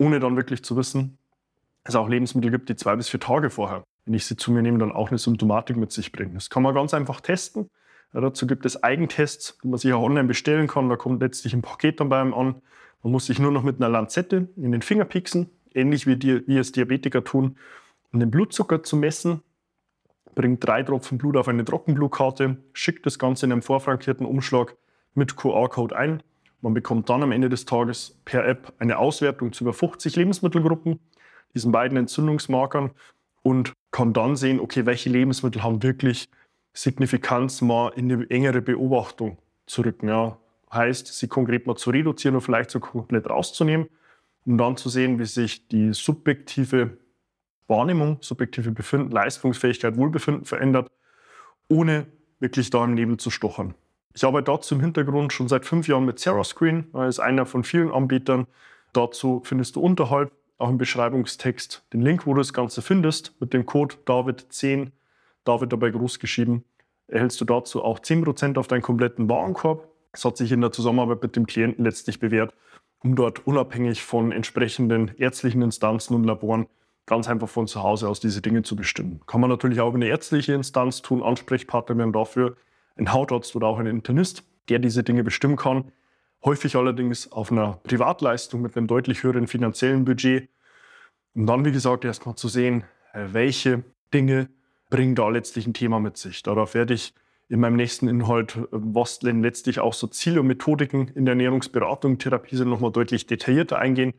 ohne 0.00 0.18
dann 0.18 0.34
wirklich 0.34 0.64
zu 0.64 0.76
wissen, 0.76 1.18
es 1.84 1.94
auch 1.94 2.08
Lebensmittel 2.08 2.50
gibt, 2.50 2.68
die 2.68 2.76
zwei 2.76 2.96
bis 2.96 3.08
vier 3.08 3.20
Tage 3.20 3.50
vorher, 3.50 3.84
wenn 4.04 4.14
ich 4.14 4.26
sie 4.26 4.36
zu 4.36 4.52
mir 4.52 4.62
nehme, 4.62 4.78
dann 4.78 4.92
auch 4.92 5.08
eine 5.08 5.18
Symptomatik 5.18 5.76
mit 5.76 5.92
sich 5.92 6.12
bringen. 6.12 6.34
Das 6.34 6.50
kann 6.50 6.62
man 6.62 6.74
ganz 6.74 6.94
einfach 6.94 7.20
testen. 7.20 7.70
Ja, 8.12 8.20
dazu 8.20 8.46
gibt 8.46 8.66
es 8.66 8.82
Eigentests, 8.82 9.58
die 9.62 9.68
man 9.68 9.78
sich 9.78 9.92
auch 9.92 10.02
online 10.02 10.26
bestellen 10.26 10.66
kann. 10.66 10.88
Da 10.88 10.96
kommt 10.96 11.22
letztlich 11.22 11.54
ein 11.54 11.62
Paket 11.62 12.00
dann 12.00 12.08
bei 12.08 12.20
einem 12.20 12.34
an. 12.34 12.56
Man 13.02 13.12
muss 13.12 13.26
sich 13.26 13.38
nur 13.38 13.52
noch 13.52 13.62
mit 13.62 13.76
einer 13.76 13.88
Lanzette 13.88 14.48
in 14.56 14.72
den 14.72 14.82
Finger 14.82 15.04
pieksen, 15.04 15.48
ähnlich 15.72 16.06
wie, 16.06 16.16
die, 16.16 16.46
wie 16.46 16.58
es 16.58 16.72
Diabetiker 16.72 17.24
tun, 17.24 17.56
um 18.12 18.20
den 18.20 18.30
Blutzucker 18.30 18.82
zu 18.82 18.96
messen. 18.96 19.42
Bringt 20.34 20.66
drei 20.66 20.82
Tropfen 20.82 21.18
Blut 21.18 21.36
auf 21.36 21.48
eine 21.48 21.64
Trockenblutkarte, 21.64 22.58
schickt 22.72 23.06
das 23.06 23.18
Ganze 23.18 23.46
in 23.46 23.52
einem 23.52 23.62
vorfrankierten 23.62 24.26
Umschlag 24.26 24.76
mit 25.14 25.36
QR-Code 25.36 25.96
ein 25.96 26.22
man 26.62 26.74
bekommt 26.74 27.08
dann 27.08 27.22
am 27.22 27.32
Ende 27.32 27.48
des 27.48 27.64
Tages 27.64 28.20
per 28.24 28.46
App 28.46 28.72
eine 28.78 28.98
Auswertung 28.98 29.52
zu 29.52 29.64
über 29.64 29.72
50 29.72 30.16
Lebensmittelgruppen, 30.16 31.00
diesen 31.54 31.72
beiden 31.72 31.96
Entzündungsmarkern 31.96 32.90
und 33.42 33.72
kann 33.90 34.12
dann 34.12 34.36
sehen, 34.36 34.60
okay, 34.60 34.86
welche 34.86 35.10
Lebensmittel 35.10 35.62
haben 35.62 35.82
wirklich 35.82 36.28
Signifikanz 36.72 37.60
mal 37.62 37.88
in 37.96 38.12
eine 38.12 38.30
engere 38.30 38.62
Beobachtung 38.62 39.38
zu 39.66 39.82
rücken. 39.82 40.08
Ja. 40.08 40.38
Heißt, 40.72 41.08
sie 41.08 41.26
konkret 41.26 41.66
mal 41.66 41.76
zu 41.76 41.90
reduzieren 41.90 42.36
oder 42.36 42.44
vielleicht 42.44 42.70
so 42.70 42.78
komplett 42.78 43.28
rauszunehmen 43.28 43.88
um 44.46 44.58
dann 44.58 44.76
zu 44.76 44.88
sehen, 44.88 45.18
wie 45.18 45.24
sich 45.24 45.68
die 45.68 45.92
subjektive 45.92 46.98
Wahrnehmung, 47.68 48.18
subjektive 48.20 48.70
Befinden, 48.72 49.10
Leistungsfähigkeit, 49.10 49.96
Wohlbefinden 49.96 50.44
verändert, 50.44 50.90
ohne 51.68 52.06
wirklich 52.40 52.70
da 52.70 52.84
im 52.84 52.94
Nebel 52.94 53.16
zu 53.16 53.30
stochern. 53.30 53.74
Ich 54.14 54.24
arbeite 54.24 54.50
dazu 54.50 54.74
im 54.74 54.80
Hintergrund 54.80 55.32
schon 55.32 55.48
seit 55.48 55.64
fünf 55.64 55.86
Jahren 55.86 56.04
mit 56.04 56.18
Seroscreen. 56.18 56.86
Das 56.92 57.16
ist 57.16 57.20
einer 57.20 57.46
von 57.46 57.62
vielen 57.62 57.92
Anbietern. 57.92 58.46
Dazu 58.92 59.40
findest 59.44 59.76
du 59.76 59.80
unterhalb 59.80 60.32
auch 60.60 60.68
im 60.68 60.78
Beschreibungstext 60.78 61.84
den 61.92 62.02
Link, 62.02 62.26
wo 62.26 62.34
du 62.34 62.40
das 62.40 62.52
Ganze 62.52 62.82
findest. 62.82 63.34
Mit 63.40 63.52
dem 63.52 63.66
Code 63.66 63.96
David10, 64.06 64.90
David 65.44 65.72
dabei 65.72 65.90
groß 65.90 66.18
geschrieben, 66.18 66.64
erhältst 67.08 67.40
du 67.40 67.44
dazu 67.44 67.82
auch 67.82 67.98
10% 67.98 68.58
auf 68.58 68.68
deinen 68.68 68.82
kompletten 68.82 69.28
Warenkorb. 69.28 69.88
Das 70.12 70.24
hat 70.24 70.36
sich 70.36 70.52
in 70.52 70.60
der 70.60 70.72
Zusammenarbeit 70.72 71.22
mit 71.22 71.36
dem 71.36 71.46
Klienten 71.46 71.84
letztlich 71.84 72.20
bewährt, 72.20 72.54
um 73.02 73.16
dort 73.16 73.46
unabhängig 73.46 74.02
von 74.02 74.32
entsprechenden 74.32 75.12
ärztlichen 75.16 75.62
Instanzen 75.62 76.14
und 76.14 76.24
Laboren 76.24 76.66
ganz 77.06 77.28
einfach 77.28 77.48
von 77.48 77.66
zu 77.66 77.82
Hause 77.82 78.08
aus 78.08 78.20
diese 78.20 78.42
Dinge 78.42 78.62
zu 78.62 78.76
bestimmen. 78.76 79.20
Kann 79.26 79.40
man 79.40 79.50
natürlich 79.50 79.80
auch 79.80 79.94
eine 79.94 80.06
ärztliche 80.06 80.52
Instanz 80.52 81.02
tun. 81.02 81.22
Ansprechpartner 81.22 82.06
dafür 82.12 82.56
ein 82.96 83.12
Hautarzt 83.12 83.56
oder 83.56 83.66
auch 83.66 83.78
ein 83.78 83.86
Internist, 83.86 84.44
der 84.68 84.78
diese 84.78 85.02
Dinge 85.02 85.24
bestimmen 85.24 85.56
kann. 85.56 85.90
Häufig 86.44 86.74
allerdings 86.74 87.30
auf 87.32 87.52
einer 87.52 87.80
Privatleistung 87.82 88.62
mit 88.62 88.76
einem 88.76 88.86
deutlich 88.86 89.22
höheren 89.22 89.46
finanziellen 89.46 90.06
Budget. 90.06 90.48
Um 91.34 91.46
dann, 91.46 91.64
wie 91.64 91.72
gesagt, 91.72 92.04
erstmal 92.04 92.34
zu 92.34 92.48
sehen, 92.48 92.84
äh, 93.12 93.26
welche 93.32 93.84
Dinge 94.14 94.48
bringen 94.88 95.14
da 95.14 95.28
letztlich 95.28 95.66
ein 95.66 95.74
Thema 95.74 96.00
mit 96.00 96.16
sich. 96.16 96.42
Darauf 96.42 96.74
werde 96.74 96.94
ich 96.94 97.14
in 97.48 97.60
meinem 97.60 97.76
nächsten 97.76 98.08
Inhalt, 98.08 98.56
äh, 98.56 98.66
was 98.70 99.18
denn 99.18 99.42
letztlich 99.42 99.80
auch 99.80 99.92
so 99.92 100.06
Ziele 100.06 100.40
und 100.40 100.46
Methodiken 100.46 101.08
in 101.08 101.26
der 101.26 101.32
Ernährungsberatung, 101.32 102.18
Therapie 102.18 102.56
sind, 102.56 102.70
nochmal 102.70 102.92
deutlich 102.92 103.26
detaillierter 103.26 103.78
eingehen. 103.78 104.14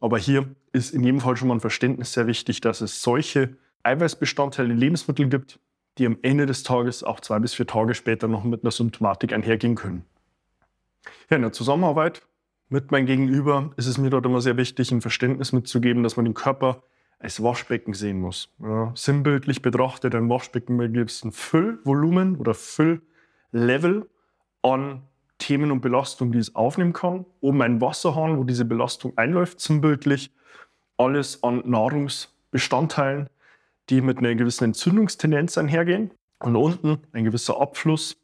Aber 0.00 0.18
hier 0.18 0.54
ist 0.72 0.94
in 0.94 1.04
jedem 1.04 1.20
Fall 1.20 1.36
schon 1.36 1.48
mal 1.48 1.54
ein 1.54 1.60
Verständnis 1.60 2.14
sehr 2.14 2.26
wichtig, 2.26 2.62
dass 2.62 2.80
es 2.80 3.02
solche 3.02 3.56
Eiweißbestandteile 3.82 4.72
in 4.72 4.78
Lebensmitteln 4.78 5.28
gibt, 5.28 5.60
die 5.98 6.06
am 6.06 6.16
Ende 6.22 6.46
des 6.46 6.62
Tages 6.62 7.04
auch 7.04 7.20
zwei 7.20 7.38
bis 7.40 7.54
vier 7.54 7.66
Tage 7.66 7.94
später 7.94 8.26
noch 8.26 8.44
mit 8.44 8.62
einer 8.62 8.70
Symptomatik 8.70 9.32
einhergehen 9.32 9.74
können. 9.74 10.04
Ja, 11.30 11.36
in 11.36 11.42
der 11.42 11.52
Zusammenarbeit 11.52 12.26
mit 12.68 12.90
meinem 12.90 13.06
Gegenüber 13.06 13.70
ist 13.76 13.86
es 13.86 13.98
mir 13.98 14.10
dort 14.10 14.26
immer 14.26 14.40
sehr 14.40 14.56
wichtig, 14.56 14.90
ein 14.92 15.00
Verständnis 15.00 15.52
mitzugeben, 15.52 16.02
dass 16.02 16.16
man 16.16 16.24
den 16.24 16.34
Körper 16.34 16.82
als 17.18 17.42
Waschbecken 17.42 17.94
sehen 17.94 18.20
muss. 18.20 18.52
Ja, 18.60 18.92
sinnbildlich 18.94 19.62
betrachtet, 19.62 20.14
ein 20.14 20.28
Waschbecken 20.28 20.78
gibt 20.92 21.10
es 21.10 21.24
ein 21.24 21.32
Füllvolumen 21.32 22.36
oder 22.36 22.54
Fülllevel 22.54 24.08
an 24.62 25.02
Themen 25.38 25.70
und 25.70 25.80
Belastungen, 25.80 26.32
die 26.32 26.38
es 26.38 26.54
aufnehmen 26.54 26.92
kann. 26.92 27.24
Oben 27.40 27.62
ein 27.62 27.80
Wasserhahn, 27.80 28.36
wo 28.38 28.44
diese 28.44 28.64
Belastung 28.64 29.16
einläuft, 29.16 29.60
sinnbildlich. 29.60 30.32
Alles 30.96 31.42
an 31.42 31.62
Nahrungsbestandteilen, 31.64 33.28
die 33.88 34.00
mit 34.00 34.18
einer 34.18 34.34
gewissen 34.34 34.64
Entzündungstendenz 34.64 35.56
einhergehen. 35.56 36.10
Und 36.40 36.56
unten 36.56 36.98
ein 37.12 37.24
gewisser 37.24 37.60
Abfluss, 37.60 38.16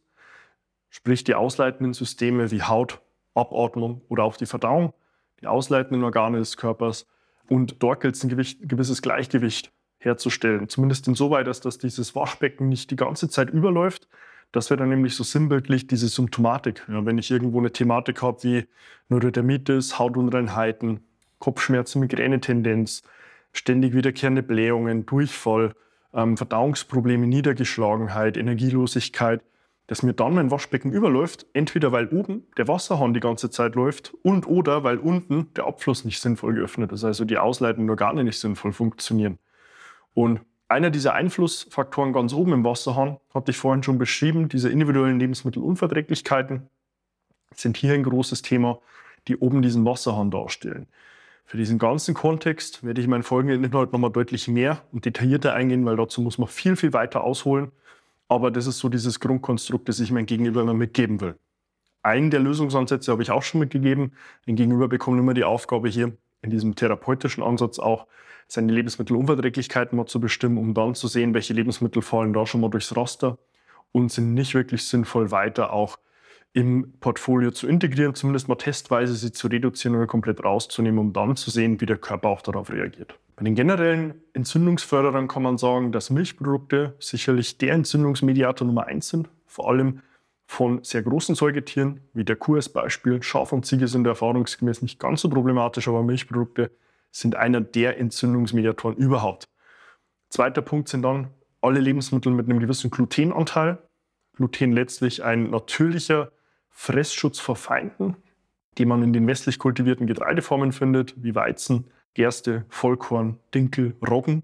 sprich 0.94 1.24
die 1.24 1.34
ausleitenden 1.34 1.92
Systeme 1.92 2.52
wie 2.52 2.62
Haut, 2.62 3.00
Abatmung 3.34 4.02
oder 4.08 4.22
auch 4.22 4.36
die 4.36 4.46
Verdauung, 4.46 4.94
die 5.40 5.48
ausleitenden 5.48 6.04
Organe 6.04 6.38
des 6.38 6.56
Körpers. 6.56 7.08
Und 7.48 7.82
dort 7.82 8.00
gilt 8.00 8.14
es 8.14 8.22
ein 8.22 8.28
gewisses 8.28 9.02
Gleichgewicht 9.02 9.72
herzustellen. 9.98 10.68
Zumindest 10.68 11.08
insoweit, 11.08 11.48
dass 11.48 11.60
das 11.60 11.78
dieses 11.78 12.14
Waschbecken 12.14 12.68
nicht 12.68 12.92
die 12.92 12.96
ganze 12.96 13.28
Zeit 13.28 13.50
überläuft. 13.50 14.06
Das 14.52 14.70
wäre 14.70 14.78
dann 14.78 14.88
nämlich 14.88 15.16
so 15.16 15.24
sinnbildlich 15.24 15.88
diese 15.88 16.06
Symptomatik. 16.06 16.84
Ja, 16.88 17.04
wenn 17.04 17.18
ich 17.18 17.28
irgendwo 17.28 17.58
eine 17.58 17.72
Thematik 17.72 18.22
habe 18.22 18.44
wie 18.44 18.68
Neurodermitis, 19.08 19.98
Hautunreinheiten, 19.98 21.00
Kopfschmerzen, 21.40 21.98
Migränetendenz, 21.98 23.02
ständig 23.52 23.94
wiederkehrende 23.94 24.44
Blähungen, 24.44 25.06
Durchfall, 25.06 25.74
ähm, 26.12 26.36
Verdauungsprobleme, 26.36 27.26
Niedergeschlagenheit, 27.26 28.36
Energielosigkeit, 28.36 29.42
dass 29.86 30.02
mir 30.02 30.14
dann 30.14 30.34
mein 30.34 30.50
Waschbecken 30.50 30.92
überläuft, 30.92 31.46
entweder 31.52 31.92
weil 31.92 32.08
oben 32.08 32.44
der 32.56 32.68
Wasserhahn 32.68 33.12
die 33.12 33.20
ganze 33.20 33.50
Zeit 33.50 33.74
läuft 33.74 34.14
und 34.22 34.46
oder 34.46 34.82
weil 34.82 34.98
unten 34.98 35.52
der 35.54 35.66
Abfluss 35.66 36.04
nicht 36.04 36.20
sinnvoll 36.20 36.54
geöffnet 36.54 36.92
ist, 36.92 37.04
also 37.04 37.24
die 37.24 37.38
ausleitenden 37.38 37.90
Organe 37.90 38.24
nicht 38.24 38.38
sinnvoll 38.38 38.72
funktionieren. 38.72 39.38
Und 40.14 40.40
einer 40.68 40.90
dieser 40.90 41.14
Einflussfaktoren 41.14 42.12
ganz 42.12 42.32
oben 42.32 42.52
im 42.52 42.64
Wasserhahn, 42.64 43.18
hatte 43.34 43.50
ich 43.50 43.58
vorhin 43.58 43.82
schon 43.82 43.98
beschrieben, 43.98 44.48
diese 44.48 44.70
individuellen 44.70 45.20
Lebensmittelunverträglichkeiten 45.20 46.68
sind 47.54 47.76
hier 47.76 47.92
ein 47.92 48.02
großes 48.02 48.42
Thema, 48.42 48.78
die 49.28 49.36
oben 49.36 49.62
diesen 49.62 49.84
Wasserhahn 49.84 50.30
darstellen. 50.30 50.86
Für 51.46 51.58
diesen 51.58 51.78
ganzen 51.78 52.14
Kontext 52.14 52.84
werde 52.84 53.00
ich 53.00 53.04
in 53.04 53.10
meinen 53.10 53.22
folgenden 53.22 53.62
Inhalt 53.62 53.92
nochmal 53.92 54.10
deutlich 54.10 54.48
mehr 54.48 54.82
und 54.92 55.04
detaillierter 55.04 55.52
eingehen, 55.52 55.84
weil 55.84 55.96
dazu 55.96 56.22
muss 56.22 56.38
man 56.38 56.48
viel, 56.48 56.74
viel 56.74 56.92
weiter 56.94 57.22
ausholen. 57.22 57.70
Aber 58.34 58.50
das 58.50 58.66
ist 58.66 58.80
so 58.80 58.88
dieses 58.88 59.20
Grundkonstrukt, 59.20 59.88
das 59.88 60.00
ich 60.00 60.10
meinem 60.10 60.26
Gegenüber 60.26 60.60
immer 60.62 60.74
mitgeben 60.74 61.20
will. 61.20 61.38
Einen 62.02 62.32
der 62.32 62.40
Lösungsansätze 62.40 63.12
habe 63.12 63.22
ich 63.22 63.30
auch 63.30 63.44
schon 63.44 63.60
mitgegeben. 63.60 64.12
Mein 64.44 64.56
Gegenüber 64.56 64.88
bekommt 64.88 65.20
immer 65.20 65.34
die 65.34 65.44
Aufgabe 65.44 65.88
hier 65.88 66.16
in 66.42 66.50
diesem 66.50 66.74
therapeutischen 66.74 67.44
Ansatz 67.44 67.78
auch, 67.78 68.08
seine 68.48 68.72
Lebensmittelunverträglichkeiten 68.72 69.96
mal 69.96 70.06
zu 70.06 70.18
bestimmen, 70.18 70.58
um 70.58 70.74
dann 70.74 70.96
zu 70.96 71.06
sehen, 71.06 71.32
welche 71.32 71.54
Lebensmittel 71.54 72.02
fallen 72.02 72.32
da 72.32 72.44
schon 72.44 72.60
mal 72.60 72.70
durchs 72.70 72.96
Raster 72.96 73.38
und 73.92 74.10
sind 74.10 74.34
nicht 74.34 74.52
wirklich 74.54 74.84
sinnvoll 74.84 75.30
weiter 75.30 75.72
auch 75.72 76.00
im 76.54 76.94
Portfolio 77.00 77.50
zu 77.50 77.66
integrieren, 77.66 78.14
zumindest 78.14 78.48
mal 78.48 78.54
testweise 78.54 79.14
sie 79.14 79.32
zu 79.32 79.48
reduzieren 79.48 79.96
oder 79.96 80.06
komplett 80.06 80.42
rauszunehmen, 80.42 81.00
um 81.00 81.12
dann 81.12 81.36
zu 81.36 81.50
sehen, 81.50 81.80
wie 81.80 81.86
der 81.86 81.98
Körper 81.98 82.28
auch 82.28 82.42
darauf 82.42 82.70
reagiert. 82.70 83.18
Bei 83.34 83.44
den 83.44 83.56
generellen 83.56 84.14
Entzündungsförderern 84.34 85.26
kann 85.26 85.42
man 85.42 85.58
sagen, 85.58 85.90
dass 85.90 86.10
Milchprodukte 86.10 86.94
sicherlich 87.00 87.58
der 87.58 87.74
Entzündungsmediator 87.74 88.66
Nummer 88.66 88.86
eins 88.86 89.08
sind, 89.08 89.28
vor 89.46 89.68
allem 89.68 90.00
von 90.46 90.84
sehr 90.84 91.02
großen 91.02 91.34
Säugetieren, 91.34 92.00
wie 92.12 92.24
der 92.24 92.36
Kuh 92.36 92.54
als 92.54 92.68
Beispiel. 92.68 93.20
Schaf 93.20 93.52
und 93.52 93.66
Ziege 93.66 93.88
sind 93.88 94.06
erfahrungsgemäß 94.06 94.82
nicht 94.82 95.00
ganz 95.00 95.22
so 95.22 95.28
problematisch, 95.28 95.88
aber 95.88 96.04
Milchprodukte 96.04 96.70
sind 97.10 97.34
einer 97.34 97.62
der 97.62 97.98
Entzündungsmediatoren 97.98 98.96
überhaupt. 98.96 99.48
Zweiter 100.28 100.62
Punkt 100.62 100.88
sind 100.88 101.02
dann 101.02 101.30
alle 101.60 101.80
Lebensmittel 101.80 102.30
mit 102.30 102.48
einem 102.48 102.60
gewissen 102.60 102.90
Glutenanteil. 102.90 103.78
Gluten 104.36 104.72
letztlich 104.72 105.24
ein 105.24 105.50
natürlicher 105.50 106.30
Fressschutz 106.74 107.38
vor 107.38 107.56
Feinden, 107.56 108.16
den 108.76 108.88
man 108.88 109.02
in 109.02 109.12
den 109.12 109.26
westlich 109.26 109.58
kultivierten 109.58 110.06
Getreideformen 110.06 110.72
findet, 110.72 111.14
wie 111.16 111.34
Weizen, 111.34 111.86
Gerste, 112.12 112.66
Vollkorn, 112.68 113.38
Dinkel, 113.54 113.94
Roggen. 114.06 114.42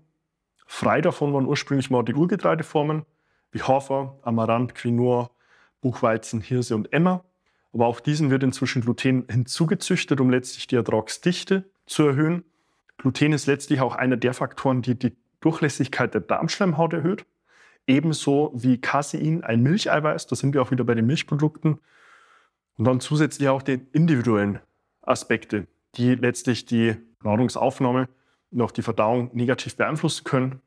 Frei 0.65 1.01
davon 1.01 1.35
waren 1.35 1.47
ursprünglich 1.47 1.91
mal 1.91 2.05
die 2.05 2.15
Urgetreideformen, 2.15 3.05
wie 3.53 3.63
Hafer, 3.63 4.19
Amaranth, 4.23 4.75
Quinoa, 4.75 5.31
Buchweizen, 5.81 6.41
Hirse 6.41 6.77
und 6.77 6.93
Emmer. 6.93 7.25
Aber 7.73 7.87
auch 7.87 8.01
diesen 8.01 8.31
wird 8.31 8.43
inzwischen 8.43 8.83
Gluten 8.83 9.27
hinzugezüchtet, 9.29 10.21
um 10.21 10.31
letztlich 10.31 10.67
die 10.69 10.77
Ertragsdichte 10.77 11.69
zu 11.87 12.05
erhöhen. 12.05 12.45
Gluten 12.99 13.33
ist 13.33 13.47
letztlich 13.47 13.81
auch 13.81 13.97
einer 13.97 14.17
der 14.17 14.35
Faktoren, 14.35 14.83
die 14.83 14.99
die 14.99 15.17
Durchlässigkeit 15.41 16.15
der 16.15 16.21
Darmschleimhaut 16.21 16.93
erhöht. 16.93 17.27
Ebenso 17.87 18.53
wie 18.55 18.81
Casein, 18.81 19.43
ein 19.43 19.63
Milcheiweiß, 19.63 20.29
da 20.29 20.37
sind 20.37 20.55
wir 20.55 20.63
auch 20.63 20.71
wieder 20.71 20.85
bei 20.85 20.95
den 20.95 21.07
Milchprodukten. 21.07 21.81
Und 22.81 22.87
dann 22.87 23.01
zusätzlich 23.01 23.47
auch 23.51 23.61
die 23.61 23.79
individuellen 23.93 24.59
Aspekte, 25.03 25.67
die 25.97 26.15
letztlich 26.15 26.65
die 26.65 26.97
Nahrungsaufnahme 27.23 28.09
und 28.53 28.63
auch 28.63 28.71
die 28.71 28.81
Verdauung 28.81 29.29
negativ 29.35 29.77
beeinflussen 29.77 30.25
können. 30.25 30.63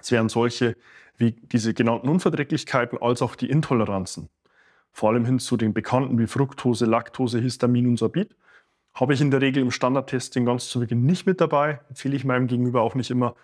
Es 0.00 0.10
wären 0.10 0.30
solche 0.30 0.78
wie 1.18 1.32
diese 1.32 1.74
genannten 1.74 2.08
Unverträglichkeiten 2.08 2.96
als 3.02 3.20
auch 3.20 3.34
die 3.34 3.50
Intoleranzen. 3.50 4.30
Vor 4.92 5.10
allem 5.10 5.26
hin 5.26 5.38
zu 5.38 5.58
den 5.58 5.74
bekannten 5.74 6.18
wie 6.18 6.26
Fructose, 6.26 6.86
Laktose, 6.86 7.38
Histamin 7.38 7.86
und 7.86 7.98
Sorbit 7.98 8.34
habe 8.94 9.12
ich 9.12 9.20
in 9.20 9.30
der 9.30 9.42
Regel 9.42 9.62
im 9.62 9.70
Standardtesting 9.70 10.46
ganz 10.46 10.70
zu 10.70 10.80
Beginn 10.80 11.04
nicht 11.04 11.26
mit 11.26 11.42
dabei, 11.42 11.80
empfehle 11.90 12.16
ich 12.16 12.24
meinem 12.24 12.46
Gegenüber 12.46 12.80
auch 12.80 12.94
nicht 12.94 13.10
immer, 13.10 13.34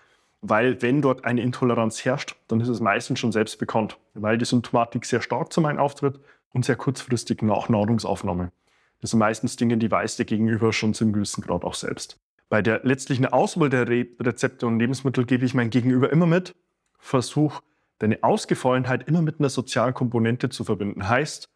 weil 0.41 0.81
wenn 0.81 1.03
dort 1.03 1.27
eine 1.27 1.43
Intoleranz 1.43 2.07
herrscht, 2.07 2.37
dann 2.49 2.59
ist 2.63 2.69
es 2.69 2.81
meistens 2.81 3.19
schon 3.19 3.33
selbst 3.33 3.59
bekannt, 3.59 3.99
weil 4.15 4.39
die 4.39 4.47
Symptomatik 4.47 5.05
sehr 5.05 5.21
stark 5.21 5.53
zum 5.53 5.67
einen 5.67 5.79
auftritt 5.79 6.19
und 6.53 6.65
sehr 6.65 6.77
kurzfristig 6.77 7.43
nach 7.43 7.69
Nahrungsaufnahme. 7.69 8.53
Das 9.01 9.11
sind 9.11 9.19
meistens 9.19 9.57
Dinge, 9.57 9.79
die 9.79 9.91
weiß 9.91 10.17
der 10.17 10.27
Gegenüber 10.27 10.73
schon 10.73 10.95
zum 10.95 11.13
gewissen 11.13 11.43
Grad 11.43 11.65
auch 11.65 11.75
selbst. 11.75 12.19
Bei 12.49 12.63
der 12.63 12.81
letztlichen 12.85 13.27
Auswahl 13.27 13.71
der 13.71 13.89
Re 13.89 14.07
Rezepte 14.21 14.67
und 14.67 14.79
Lebensmittel 14.79 15.25
gebe 15.25 15.45
ich 15.45 15.55
meinem 15.55 15.71
Gegenüber 15.71 16.13
immer 16.13 16.27
mit, 16.27 16.55
versuch 16.99 17.63
deine 17.99 18.23
Ausgefallenheit 18.23 19.09
immer 19.09 19.23
mit 19.23 19.39
einer 19.39 19.49
sozialen 19.49 19.95
Komponente 19.95 20.51
zu 20.51 20.65
verbinden. 20.65 21.09
Heißt, 21.09 21.49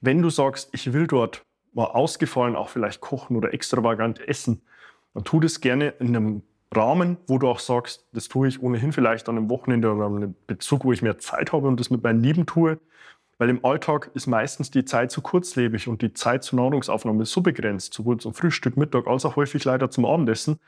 wenn 0.00 0.22
du 0.22 0.30
sagst, 0.30 0.70
ich 0.72 0.92
will 0.92 1.06
dort 1.06 1.44
mal 1.72 1.84
ausgefallen 1.84 2.56
auch 2.56 2.68
vielleicht 2.68 3.00
kochen 3.00 3.36
oder 3.36 3.54
extravagant 3.54 4.20
essen, 4.26 4.62
dann 5.14 5.24
tu 5.24 5.40
das 5.40 5.60
gerne 5.60 5.90
in 6.00 6.16
einem 6.16 6.42
Rahmen, 6.74 7.16
wo 7.26 7.38
du 7.38 7.48
auch 7.48 7.58
sagst, 7.58 8.08
das 8.12 8.28
tue 8.28 8.48
ich 8.48 8.62
ohnehin 8.62 8.92
vielleicht 8.92 9.28
an 9.28 9.36
einem 9.36 9.50
Wochenende 9.50 9.92
oder 9.92 10.06
an 10.06 10.16
einem 10.16 10.34
Bezug, 10.46 10.84
wo 10.84 10.92
ich 10.92 11.02
mehr 11.02 11.18
Zeit 11.18 11.52
habe 11.52 11.66
und 11.66 11.80
das 11.80 11.90
mit 11.90 12.02
meinen 12.02 12.22
Lieben 12.22 12.46
tue. 12.46 12.78
Weil 13.40 13.48
im 13.48 13.64
Alltag 13.64 14.10
ist 14.12 14.26
meistens 14.26 14.70
die 14.70 14.84
Zeit 14.84 15.10
zu 15.10 15.22
kurzlebig 15.22 15.88
und 15.88 16.02
die 16.02 16.12
Zeit 16.12 16.44
zur 16.44 16.58
Nahrungsaufnahme 16.60 17.24
so 17.24 17.40
begrenzt, 17.40 17.94
sowohl 17.94 18.18
zum 18.18 18.34
Frühstück, 18.34 18.76
Mittag 18.76 19.06
als 19.06 19.24
auch 19.24 19.36
häufig 19.36 19.64
leider 19.64 19.90
zum 19.90 20.04
Abendessen, 20.04 20.60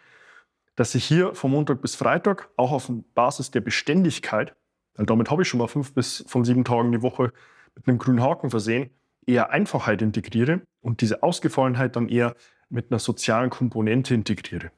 dass 0.74 0.94
ich 0.94 1.04
hier 1.04 1.34
von 1.34 1.50
Montag 1.50 1.82
bis 1.82 1.96
Freitag 1.96 2.48
auch 2.56 2.72
auf 2.72 2.90
Basis 3.14 3.50
der 3.50 3.60
Beständigkeit, 3.60 4.56
weil 4.94 5.04
damit 5.04 5.30
habe 5.30 5.42
ich 5.42 5.48
schon 5.48 5.58
mal 5.58 5.66
fünf 5.66 5.92
bis 5.92 6.24
von 6.26 6.46
sieben 6.46 6.64
Tagen 6.64 6.92
die 6.92 7.02
Woche 7.02 7.34
mit 7.74 7.86
einem 7.86 7.98
grünen 7.98 8.22
Haken 8.22 8.48
versehen, 8.48 8.88
eher 9.26 9.50
Einfachheit 9.50 10.00
integriere 10.00 10.62
und 10.80 11.02
diese 11.02 11.22
Ausgefallenheit 11.22 11.94
dann 11.94 12.08
eher 12.08 12.34
mit 12.70 12.90
einer 12.90 13.00
sozialen 13.00 13.50
Komponente 13.50 14.14
integriere. 14.14 14.70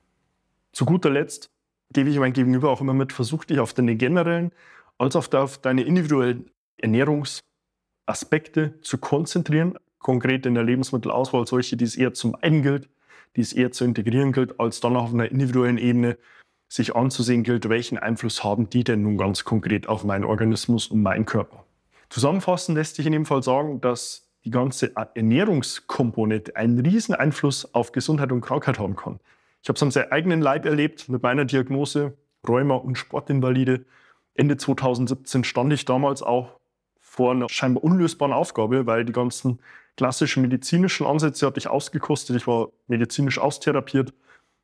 Zu 0.72 0.84
guter 0.84 1.10
Letzt 1.10 1.48
gebe 1.92 2.10
ich 2.10 2.18
mein 2.18 2.32
Gegenüber 2.32 2.70
auch 2.70 2.80
immer 2.80 2.92
mit, 2.92 3.12
versuch 3.12 3.44
dich 3.44 3.60
auf 3.60 3.72
deine 3.72 3.94
generellen 3.94 4.50
als 4.98 5.14
auch 5.14 5.32
auf 5.32 5.58
deine 5.58 5.84
individuellen 5.84 6.50
Ernährungsaspekte 8.06 8.80
zu 8.82 8.98
konzentrieren, 8.98 9.78
konkret 9.98 10.46
in 10.46 10.54
der 10.54 10.64
Lebensmittelauswahl 10.64 11.46
solche, 11.46 11.76
die 11.76 11.84
es 11.84 11.96
eher 11.96 12.12
zum 12.12 12.34
einen 12.34 12.62
gilt, 12.62 12.88
die 13.36 13.40
es 13.40 13.52
eher 13.52 13.72
zu 13.72 13.84
integrieren 13.84 14.32
gilt, 14.32 14.60
als 14.60 14.80
dann 14.80 14.96
auf 14.96 15.12
einer 15.12 15.30
individuellen 15.30 15.78
Ebene 15.78 16.18
sich 16.68 16.94
anzusehen 16.94 17.42
gilt, 17.42 17.68
welchen 17.68 17.98
Einfluss 17.98 18.44
haben 18.44 18.68
die 18.68 18.84
denn 18.84 19.02
nun 19.02 19.16
ganz 19.16 19.44
konkret 19.44 19.88
auf 19.88 20.04
meinen 20.04 20.24
Organismus 20.24 20.88
und 20.88 21.02
meinen 21.02 21.24
Körper. 21.24 21.64
Zusammenfassend 22.10 22.76
lässt 22.76 22.96
sich 22.96 23.06
in 23.06 23.12
dem 23.12 23.26
Fall 23.26 23.42
sagen, 23.42 23.80
dass 23.80 24.28
die 24.44 24.50
ganze 24.50 24.92
Ernährungskomponente 24.94 26.54
einen 26.56 26.78
riesen 26.80 27.14
Einfluss 27.14 27.74
auf 27.74 27.92
Gesundheit 27.92 28.30
und 28.30 28.42
Krankheit 28.42 28.78
haben 28.78 28.96
kann. 28.96 29.18
Ich 29.62 29.68
habe 29.68 29.76
es 29.76 29.82
am 29.82 29.90
sehr 29.90 30.12
eigenen 30.12 30.42
Leib 30.42 30.66
erlebt 30.66 31.08
mit 31.08 31.22
meiner 31.22 31.46
Diagnose 31.46 32.12
Rheuma 32.46 32.74
und 32.74 32.98
Sportinvalide. 32.98 33.86
Ende 34.34 34.58
2017 34.58 35.44
stand 35.44 35.72
ich 35.72 35.86
damals 35.86 36.22
auch 36.22 36.60
vor 37.14 37.30
einer 37.30 37.48
scheinbar 37.48 37.84
unlösbaren 37.84 38.32
Aufgabe, 38.32 38.86
weil 38.86 39.04
die 39.04 39.12
ganzen 39.12 39.60
klassischen 39.96 40.42
medizinischen 40.42 41.06
Ansätze 41.06 41.46
hatte 41.46 41.58
ich 41.58 41.68
ausgekostet. 41.68 42.34
Ich 42.34 42.48
war 42.48 42.70
medizinisch 42.88 43.38
austherapiert. 43.38 44.12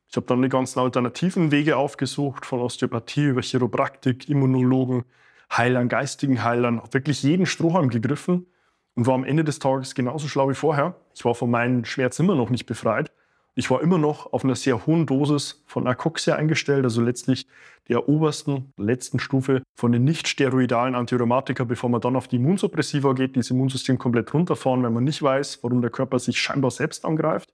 Ich 0.09 0.17
habe 0.17 0.27
dann 0.27 0.41
die 0.41 0.49
ganzen 0.49 0.79
alternativen 0.79 1.51
Wege 1.51 1.77
aufgesucht, 1.77 2.45
von 2.45 2.59
Osteopathie 2.59 3.27
über 3.27 3.41
Chiropraktik, 3.41 4.27
Immunologen, 4.27 5.05
Heilern, 5.49 5.87
geistigen 5.87 6.43
Heilern, 6.43 6.81
habe 6.81 6.93
wirklich 6.93 7.23
jeden 7.23 7.45
Strohhalm 7.45 7.87
gegriffen 7.87 8.47
und 8.95 9.07
war 9.07 9.13
am 9.13 9.23
Ende 9.23 9.45
des 9.45 9.59
Tages 9.59 9.95
genauso 9.95 10.27
schlau 10.27 10.49
wie 10.49 10.53
vorher. 10.53 10.95
Ich 11.15 11.23
war 11.23 11.35
von 11.35 11.49
meinem 11.49 11.85
Schmerz 11.85 12.19
immer 12.19 12.35
noch 12.35 12.49
nicht 12.49 12.65
befreit. 12.65 13.13
Ich 13.53 13.69
war 13.69 13.81
immer 13.81 13.97
noch 13.97 14.31
auf 14.31 14.45
einer 14.45 14.55
sehr 14.55 14.85
hohen 14.85 15.05
Dosis 15.05 15.63
von 15.65 15.85
Akoxia 15.85 16.35
eingestellt, 16.35 16.85
also 16.85 17.01
letztlich 17.01 17.47
der 17.89 18.07
obersten, 18.07 18.71
letzten 18.77 19.19
Stufe 19.19 19.61
von 19.75 19.91
den 19.91 20.05
nicht 20.05 20.29
steroidalen 20.29 20.95
Antirheumatika, 20.95 21.65
bevor 21.65 21.89
man 21.89 21.99
dann 21.99 22.15
auf 22.15 22.29
die 22.29 22.37
Immunsuppressiva 22.37 23.11
geht, 23.11 23.35
die 23.35 23.39
das 23.39 23.49
Immunsystem 23.49 23.97
komplett 23.97 24.33
runterfahren, 24.33 24.83
wenn 24.83 24.93
man 24.93 25.03
nicht 25.03 25.21
weiß, 25.21 25.59
warum 25.63 25.81
der 25.81 25.91
Körper 25.91 26.17
sich 26.19 26.39
scheinbar 26.39 26.71
selbst 26.71 27.03
angreift. 27.03 27.53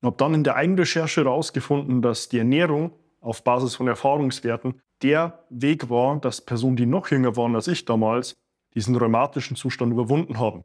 Ich 0.00 0.06
habe 0.06 0.16
dann 0.16 0.34
in 0.34 0.44
der 0.44 0.54
Eigenrecherche 0.54 1.24
herausgefunden, 1.24 2.02
dass 2.02 2.28
die 2.28 2.38
Ernährung 2.38 2.92
auf 3.20 3.42
Basis 3.42 3.74
von 3.74 3.88
Erfahrungswerten 3.88 4.80
der 5.02 5.44
Weg 5.50 5.90
war, 5.90 6.20
dass 6.20 6.40
Personen, 6.40 6.76
die 6.76 6.86
noch 6.86 7.10
jünger 7.10 7.36
waren 7.36 7.56
als 7.56 7.66
ich 7.66 7.84
damals, 7.84 8.36
diesen 8.74 8.94
rheumatischen 8.94 9.56
Zustand 9.56 9.92
überwunden 9.92 10.38
haben. 10.38 10.64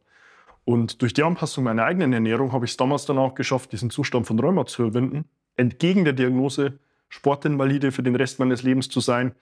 Und 0.65 1.01
durch 1.01 1.13
die 1.13 1.23
Anpassung 1.23 1.63
meiner 1.63 1.83
eigenen 1.83 2.13
Ernährung 2.13 2.51
habe 2.51 2.65
ich 2.65 2.71
es 2.71 2.77
damals 2.77 3.05
dann 3.05 3.17
auch 3.17 3.35
geschafft, 3.35 3.71
diesen 3.71 3.89
Zustand 3.89 4.27
von 4.27 4.39
Rheuma 4.39 4.65
zu 4.65 4.83
überwinden, 4.83 5.25
entgegen 5.55 6.03
der 6.05 6.13
Diagnose 6.13 6.79
Sportinvalide 7.09 7.91
für 7.91 8.03
den 8.03 8.15
Rest 8.15 8.39
meines 8.39 8.63
Lebens 8.63 8.87
zu 8.89 9.01
sein, 9.01 9.35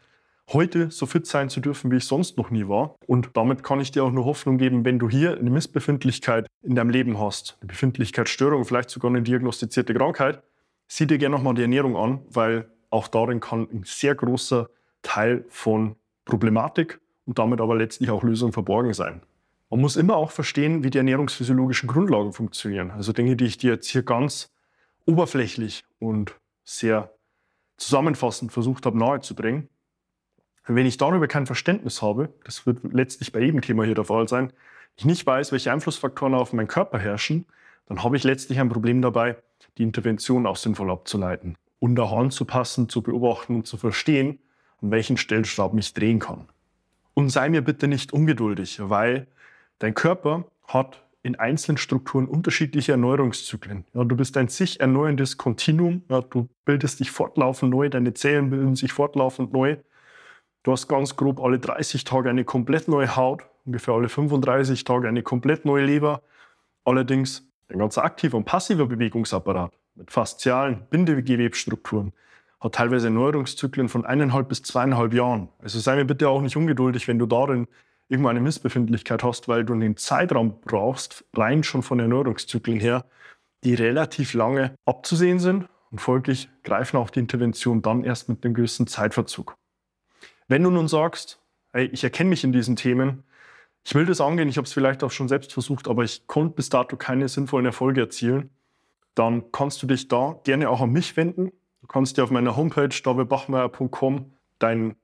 heute 0.51 0.89
so 0.89 1.05
fit 1.05 1.27
sein 1.27 1.49
zu 1.49 1.59
dürfen, 1.59 1.91
wie 1.91 1.97
ich 1.97 2.05
sonst 2.05 2.37
noch 2.37 2.49
nie 2.49 2.67
war. 2.67 2.95
Und 3.05 3.29
damit 3.35 3.63
kann 3.63 3.79
ich 3.79 3.91
dir 3.91 4.03
auch 4.03 4.11
nur 4.11 4.25
Hoffnung 4.25 4.57
geben, 4.57 4.85
wenn 4.85 4.97
du 4.97 5.09
hier 5.09 5.37
eine 5.37 5.49
Missbefindlichkeit 5.49 6.47
in 6.63 6.75
deinem 6.75 6.89
Leben 6.89 7.19
hast, 7.19 7.57
eine 7.61 7.67
Befindlichkeitsstörung, 7.67 8.65
vielleicht 8.65 8.89
sogar 8.89 9.11
eine 9.11 9.21
diagnostizierte 9.21 9.93
Krankheit, 9.93 10.41
sieh 10.87 11.05
dir 11.05 11.19
gerne 11.19 11.35
nochmal 11.35 11.53
die 11.53 11.61
Ernährung 11.61 11.95
an, 11.95 12.21
weil 12.29 12.69
auch 12.89 13.07
darin 13.07 13.39
kann 13.39 13.67
ein 13.71 13.83
sehr 13.85 14.15
großer 14.15 14.67
Teil 15.03 15.45
von 15.49 15.95
Problematik 16.25 16.99
und 17.25 17.37
damit 17.37 17.61
aber 17.61 17.75
letztlich 17.75 18.09
auch 18.09 18.23
Lösung 18.23 18.51
verborgen 18.51 18.93
sein. 18.93 19.21
Man 19.69 19.81
muss 19.81 19.97
immer 19.97 20.15
auch 20.15 20.31
verstehen, 20.31 20.83
wie 20.83 20.89
die 20.89 20.97
ernährungsphysiologischen 20.97 21.87
Grundlagen 21.87 22.33
funktionieren. 22.33 22.91
Also 22.91 23.13
Dinge, 23.13 23.35
die 23.35 23.45
ich 23.45 23.57
dir 23.57 23.73
jetzt 23.73 23.87
hier 23.87 24.03
ganz 24.03 24.51
oberflächlich 25.05 25.83
und 25.99 26.35
sehr 26.63 27.13
zusammenfassend 27.77 28.51
versucht 28.51 28.85
habe 28.85 28.97
nahezubringen. 28.97 29.69
Wenn 30.65 30.85
ich 30.85 30.97
darüber 30.97 31.27
kein 31.27 31.45
Verständnis 31.45 32.01
habe, 32.01 32.33
das 32.43 32.65
wird 32.65 32.79
letztlich 32.91 33.31
bei 33.31 33.39
jedem 33.39 33.61
Thema 33.61 33.85
hier 33.85 33.95
der 33.95 34.05
Fall 34.05 34.27
sein, 34.27 34.53
ich 34.95 35.05
nicht 35.05 35.25
weiß, 35.25 35.51
welche 35.51 35.71
Einflussfaktoren 35.71 36.33
auf 36.33 36.51
meinen 36.51 36.67
Körper 36.67 36.99
herrschen, 36.99 37.45
dann 37.87 38.03
habe 38.03 38.17
ich 38.17 38.23
letztlich 38.23 38.59
ein 38.59 38.69
Problem 38.69 39.01
dabei, 39.01 39.37
die 39.77 39.83
Intervention 39.83 40.45
auch 40.45 40.57
sinnvoll 40.57 40.91
abzuleiten 40.91 41.57
und 41.79 41.99
auch 41.99 42.11
anzupassen, 42.17 42.89
zu 42.89 43.01
beobachten 43.01 43.55
und 43.55 43.67
zu 43.67 43.77
verstehen, 43.77 44.39
an 44.81 44.91
welchen 44.91 45.17
Stellschrauben 45.17 45.79
ich 45.79 45.93
drehen 45.93 46.19
kann. 46.19 46.49
Und 47.13 47.29
sei 47.29 47.49
mir 47.49 47.63
bitte 47.63 47.87
nicht 47.87 48.13
ungeduldig, 48.13 48.79
weil 48.81 49.27
Dein 49.79 49.93
Körper 49.93 50.45
hat 50.67 51.03
in 51.23 51.37
einzelnen 51.37 51.77
Strukturen 51.77 52.27
unterschiedliche 52.27 52.93
Erneuerungszyklen. 52.93 53.85
Ja, 53.93 54.03
du 54.03 54.15
bist 54.15 54.37
ein 54.37 54.47
sich 54.47 54.79
erneuerndes 54.79 55.37
Kontinuum. 55.37 56.03
Ja, 56.09 56.21
du 56.21 56.47
bildest 56.65 56.99
dich 56.99 57.11
fortlaufend 57.11 57.71
neu, 57.71 57.89
deine 57.89 58.13
Zellen 58.13 58.49
bilden 58.49 58.75
sich 58.75 58.93
fortlaufend 58.93 59.51
neu. 59.53 59.77
Du 60.63 60.71
hast 60.71 60.87
ganz 60.87 61.15
grob 61.15 61.41
alle 61.41 61.59
30 61.59 62.03
Tage 62.03 62.29
eine 62.29 62.43
komplett 62.43 62.87
neue 62.87 63.15
Haut, 63.15 63.43
ungefähr 63.65 63.93
alle 63.93 64.09
35 64.09 64.83
Tage 64.83 65.07
eine 65.07 65.23
komplett 65.23 65.65
neue 65.65 65.85
Leber. 65.85 66.21
Allerdings 66.83 67.47
ein 67.69 67.79
ganz 67.79 67.97
aktiver 67.97 68.37
und 68.37 68.45
passiver 68.45 68.85
Bewegungsapparat 68.85 69.71
mit 69.95 70.11
faszialen 70.11 70.87
Bindegewebsstrukturen 70.89 72.13
hat 72.59 72.75
teilweise 72.75 73.07
Erneuerungszyklen 73.07 73.87
von 73.87 74.05
eineinhalb 74.05 74.49
bis 74.49 74.63
zweieinhalb 74.63 75.13
Jahren. 75.13 75.49
Also 75.59 75.79
sei 75.79 75.95
mir 75.95 76.05
bitte 76.05 76.27
auch 76.27 76.41
nicht 76.41 76.57
ungeduldig, 76.57 77.07
wenn 77.07 77.19
du 77.19 77.25
darin 77.25 77.67
irgendwann 78.09 78.31
eine 78.31 78.41
Missbefindlichkeit 78.41 79.23
hast, 79.23 79.47
weil 79.47 79.63
du 79.63 79.73
einen 79.73 79.95
Zeitraum 79.95 80.59
brauchst, 80.61 81.23
rein 81.33 81.63
schon 81.63 81.83
von 81.83 81.99
Erneuerungszyklen 81.99 82.79
her, 82.79 83.05
die 83.63 83.75
relativ 83.75 84.33
lange 84.33 84.73
abzusehen 84.85 85.39
sind 85.39 85.69
und 85.91 86.01
folglich 86.01 86.49
greifen 86.63 86.97
auch 86.97 87.11
die 87.11 87.19
Interventionen 87.19 87.81
dann 87.81 88.03
erst 88.03 88.27
mit 88.27 88.43
einem 88.43 88.55
gewissen 88.55 88.87
Zeitverzug. 88.87 89.55
Wenn 90.47 90.63
du 90.63 90.71
nun 90.71 90.87
sagst, 90.87 91.39
hey, 91.71 91.85
ich 91.85 92.03
erkenne 92.03 92.31
mich 92.31 92.43
in 92.43 92.51
diesen 92.51 92.75
Themen, 92.75 93.23
ich 93.83 93.93
will 93.95 94.05
das 94.05 94.21
angehen, 94.21 94.49
ich 94.49 94.57
habe 94.57 94.65
es 94.65 94.73
vielleicht 94.73 95.03
auch 95.03 95.11
schon 95.11 95.27
selbst 95.27 95.53
versucht, 95.53 95.87
aber 95.87 96.03
ich 96.03 96.25
konnte 96.27 96.55
bis 96.55 96.69
dato 96.69 96.97
keine 96.97 97.27
sinnvollen 97.27 97.65
Erfolge 97.65 98.01
erzielen, 98.01 98.49
dann 99.13 99.51
kannst 99.51 99.81
du 99.83 99.87
dich 99.87 100.07
da 100.07 100.39
gerne 100.43 100.69
auch 100.69 100.81
an 100.81 100.91
mich 100.91 101.15
wenden. 101.15 101.51
Du 101.81 101.87
kannst 101.87 102.17
dir 102.17 102.23
auf 102.23 102.31
meiner 102.31 102.55
Homepage 102.55 102.89
davidbachmeier.com 102.89 104.33
dein 104.57 104.95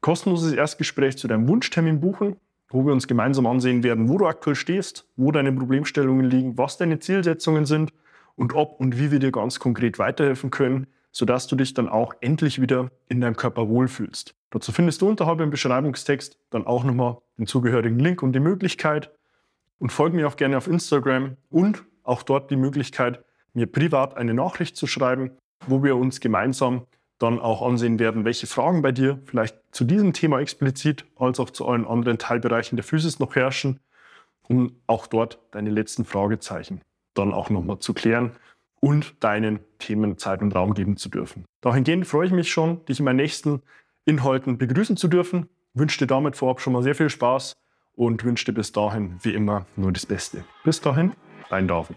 kostenloses 0.00 0.52
Erstgespräch 0.52 1.18
zu 1.18 1.28
deinem 1.28 1.48
Wunschtermin 1.48 2.00
buchen 2.00 2.36
wo 2.72 2.84
wir 2.84 2.92
uns 2.92 3.06
gemeinsam 3.06 3.46
ansehen 3.46 3.82
werden, 3.82 4.08
wo 4.08 4.18
du 4.18 4.26
aktuell 4.26 4.56
stehst, 4.56 5.06
wo 5.16 5.30
deine 5.30 5.52
Problemstellungen 5.52 6.24
liegen, 6.28 6.58
was 6.58 6.78
deine 6.78 6.98
Zielsetzungen 6.98 7.66
sind 7.66 7.92
und 8.34 8.54
ob 8.54 8.80
und 8.80 8.98
wie 8.98 9.10
wir 9.10 9.18
dir 9.18 9.30
ganz 9.30 9.60
konkret 9.60 9.98
weiterhelfen 9.98 10.50
können, 10.50 10.86
sodass 11.12 11.46
du 11.46 11.56
dich 11.56 11.74
dann 11.74 11.88
auch 11.88 12.14
endlich 12.20 12.60
wieder 12.60 12.90
in 13.08 13.20
deinem 13.20 13.36
Körper 13.36 13.68
wohlfühlst. 13.68 14.34
Dazu 14.50 14.72
findest 14.72 15.02
du 15.02 15.08
unterhalb 15.08 15.40
im 15.40 15.50
Beschreibungstext 15.50 16.38
dann 16.50 16.66
auch 16.66 16.84
nochmal 16.84 17.18
den 17.38 17.46
zugehörigen 17.46 17.98
Link 17.98 18.22
und 18.22 18.32
die 18.32 18.40
Möglichkeit. 18.40 19.10
Und 19.78 19.90
folge 19.90 20.16
mir 20.16 20.28
auch 20.28 20.36
gerne 20.36 20.56
auf 20.56 20.68
Instagram 20.68 21.36
und 21.50 21.84
auch 22.04 22.22
dort 22.22 22.50
die 22.50 22.56
Möglichkeit, 22.56 23.24
mir 23.52 23.66
privat 23.66 24.16
eine 24.16 24.34
Nachricht 24.34 24.76
zu 24.76 24.86
schreiben, 24.86 25.32
wo 25.66 25.82
wir 25.82 25.96
uns 25.96 26.20
gemeinsam 26.20 26.86
dann 27.22 27.38
auch 27.38 27.62
ansehen 27.62 27.98
werden, 27.98 28.24
welche 28.24 28.46
Fragen 28.46 28.82
bei 28.82 28.92
dir 28.92 29.20
vielleicht 29.26 29.56
zu 29.70 29.84
diesem 29.84 30.12
Thema 30.12 30.40
explizit 30.40 31.04
als 31.16 31.38
auch 31.38 31.50
zu 31.50 31.66
allen 31.66 31.86
anderen 31.86 32.18
Teilbereichen 32.18 32.76
der 32.76 32.84
Physis 32.84 33.18
noch 33.20 33.36
herrschen, 33.36 33.80
um 34.48 34.76
auch 34.86 35.06
dort 35.06 35.38
deine 35.52 35.70
letzten 35.70 36.04
Fragezeichen 36.04 36.80
dann 37.14 37.32
auch 37.32 37.50
nochmal 37.50 37.78
zu 37.78 37.94
klären 37.94 38.32
und 38.80 39.22
deinen 39.22 39.60
Themen 39.78 40.18
Zeit 40.18 40.42
und 40.42 40.54
Raum 40.54 40.74
geben 40.74 40.96
zu 40.96 41.08
dürfen. 41.08 41.44
Dahingehend 41.60 42.06
freue 42.06 42.26
ich 42.26 42.32
mich 42.32 42.50
schon, 42.50 42.84
dich 42.86 42.98
in 42.98 43.04
meinen 43.04 43.16
nächsten 43.16 43.62
Inhalten 44.04 44.58
begrüßen 44.58 44.96
zu 44.96 45.08
dürfen. 45.08 45.48
Wünsche 45.74 45.98
dir 45.98 46.06
damit 46.06 46.36
vorab 46.36 46.60
schon 46.60 46.72
mal 46.72 46.82
sehr 46.82 46.94
viel 46.94 47.08
Spaß 47.08 47.52
und 47.94 48.24
wünsche 48.24 48.46
dir 48.46 48.52
bis 48.52 48.72
dahin 48.72 49.18
wie 49.22 49.34
immer 49.34 49.66
nur 49.76 49.92
das 49.92 50.06
Beste. 50.06 50.44
Bis 50.64 50.80
dahin, 50.80 51.12
dein 51.50 51.68
David. 51.68 51.96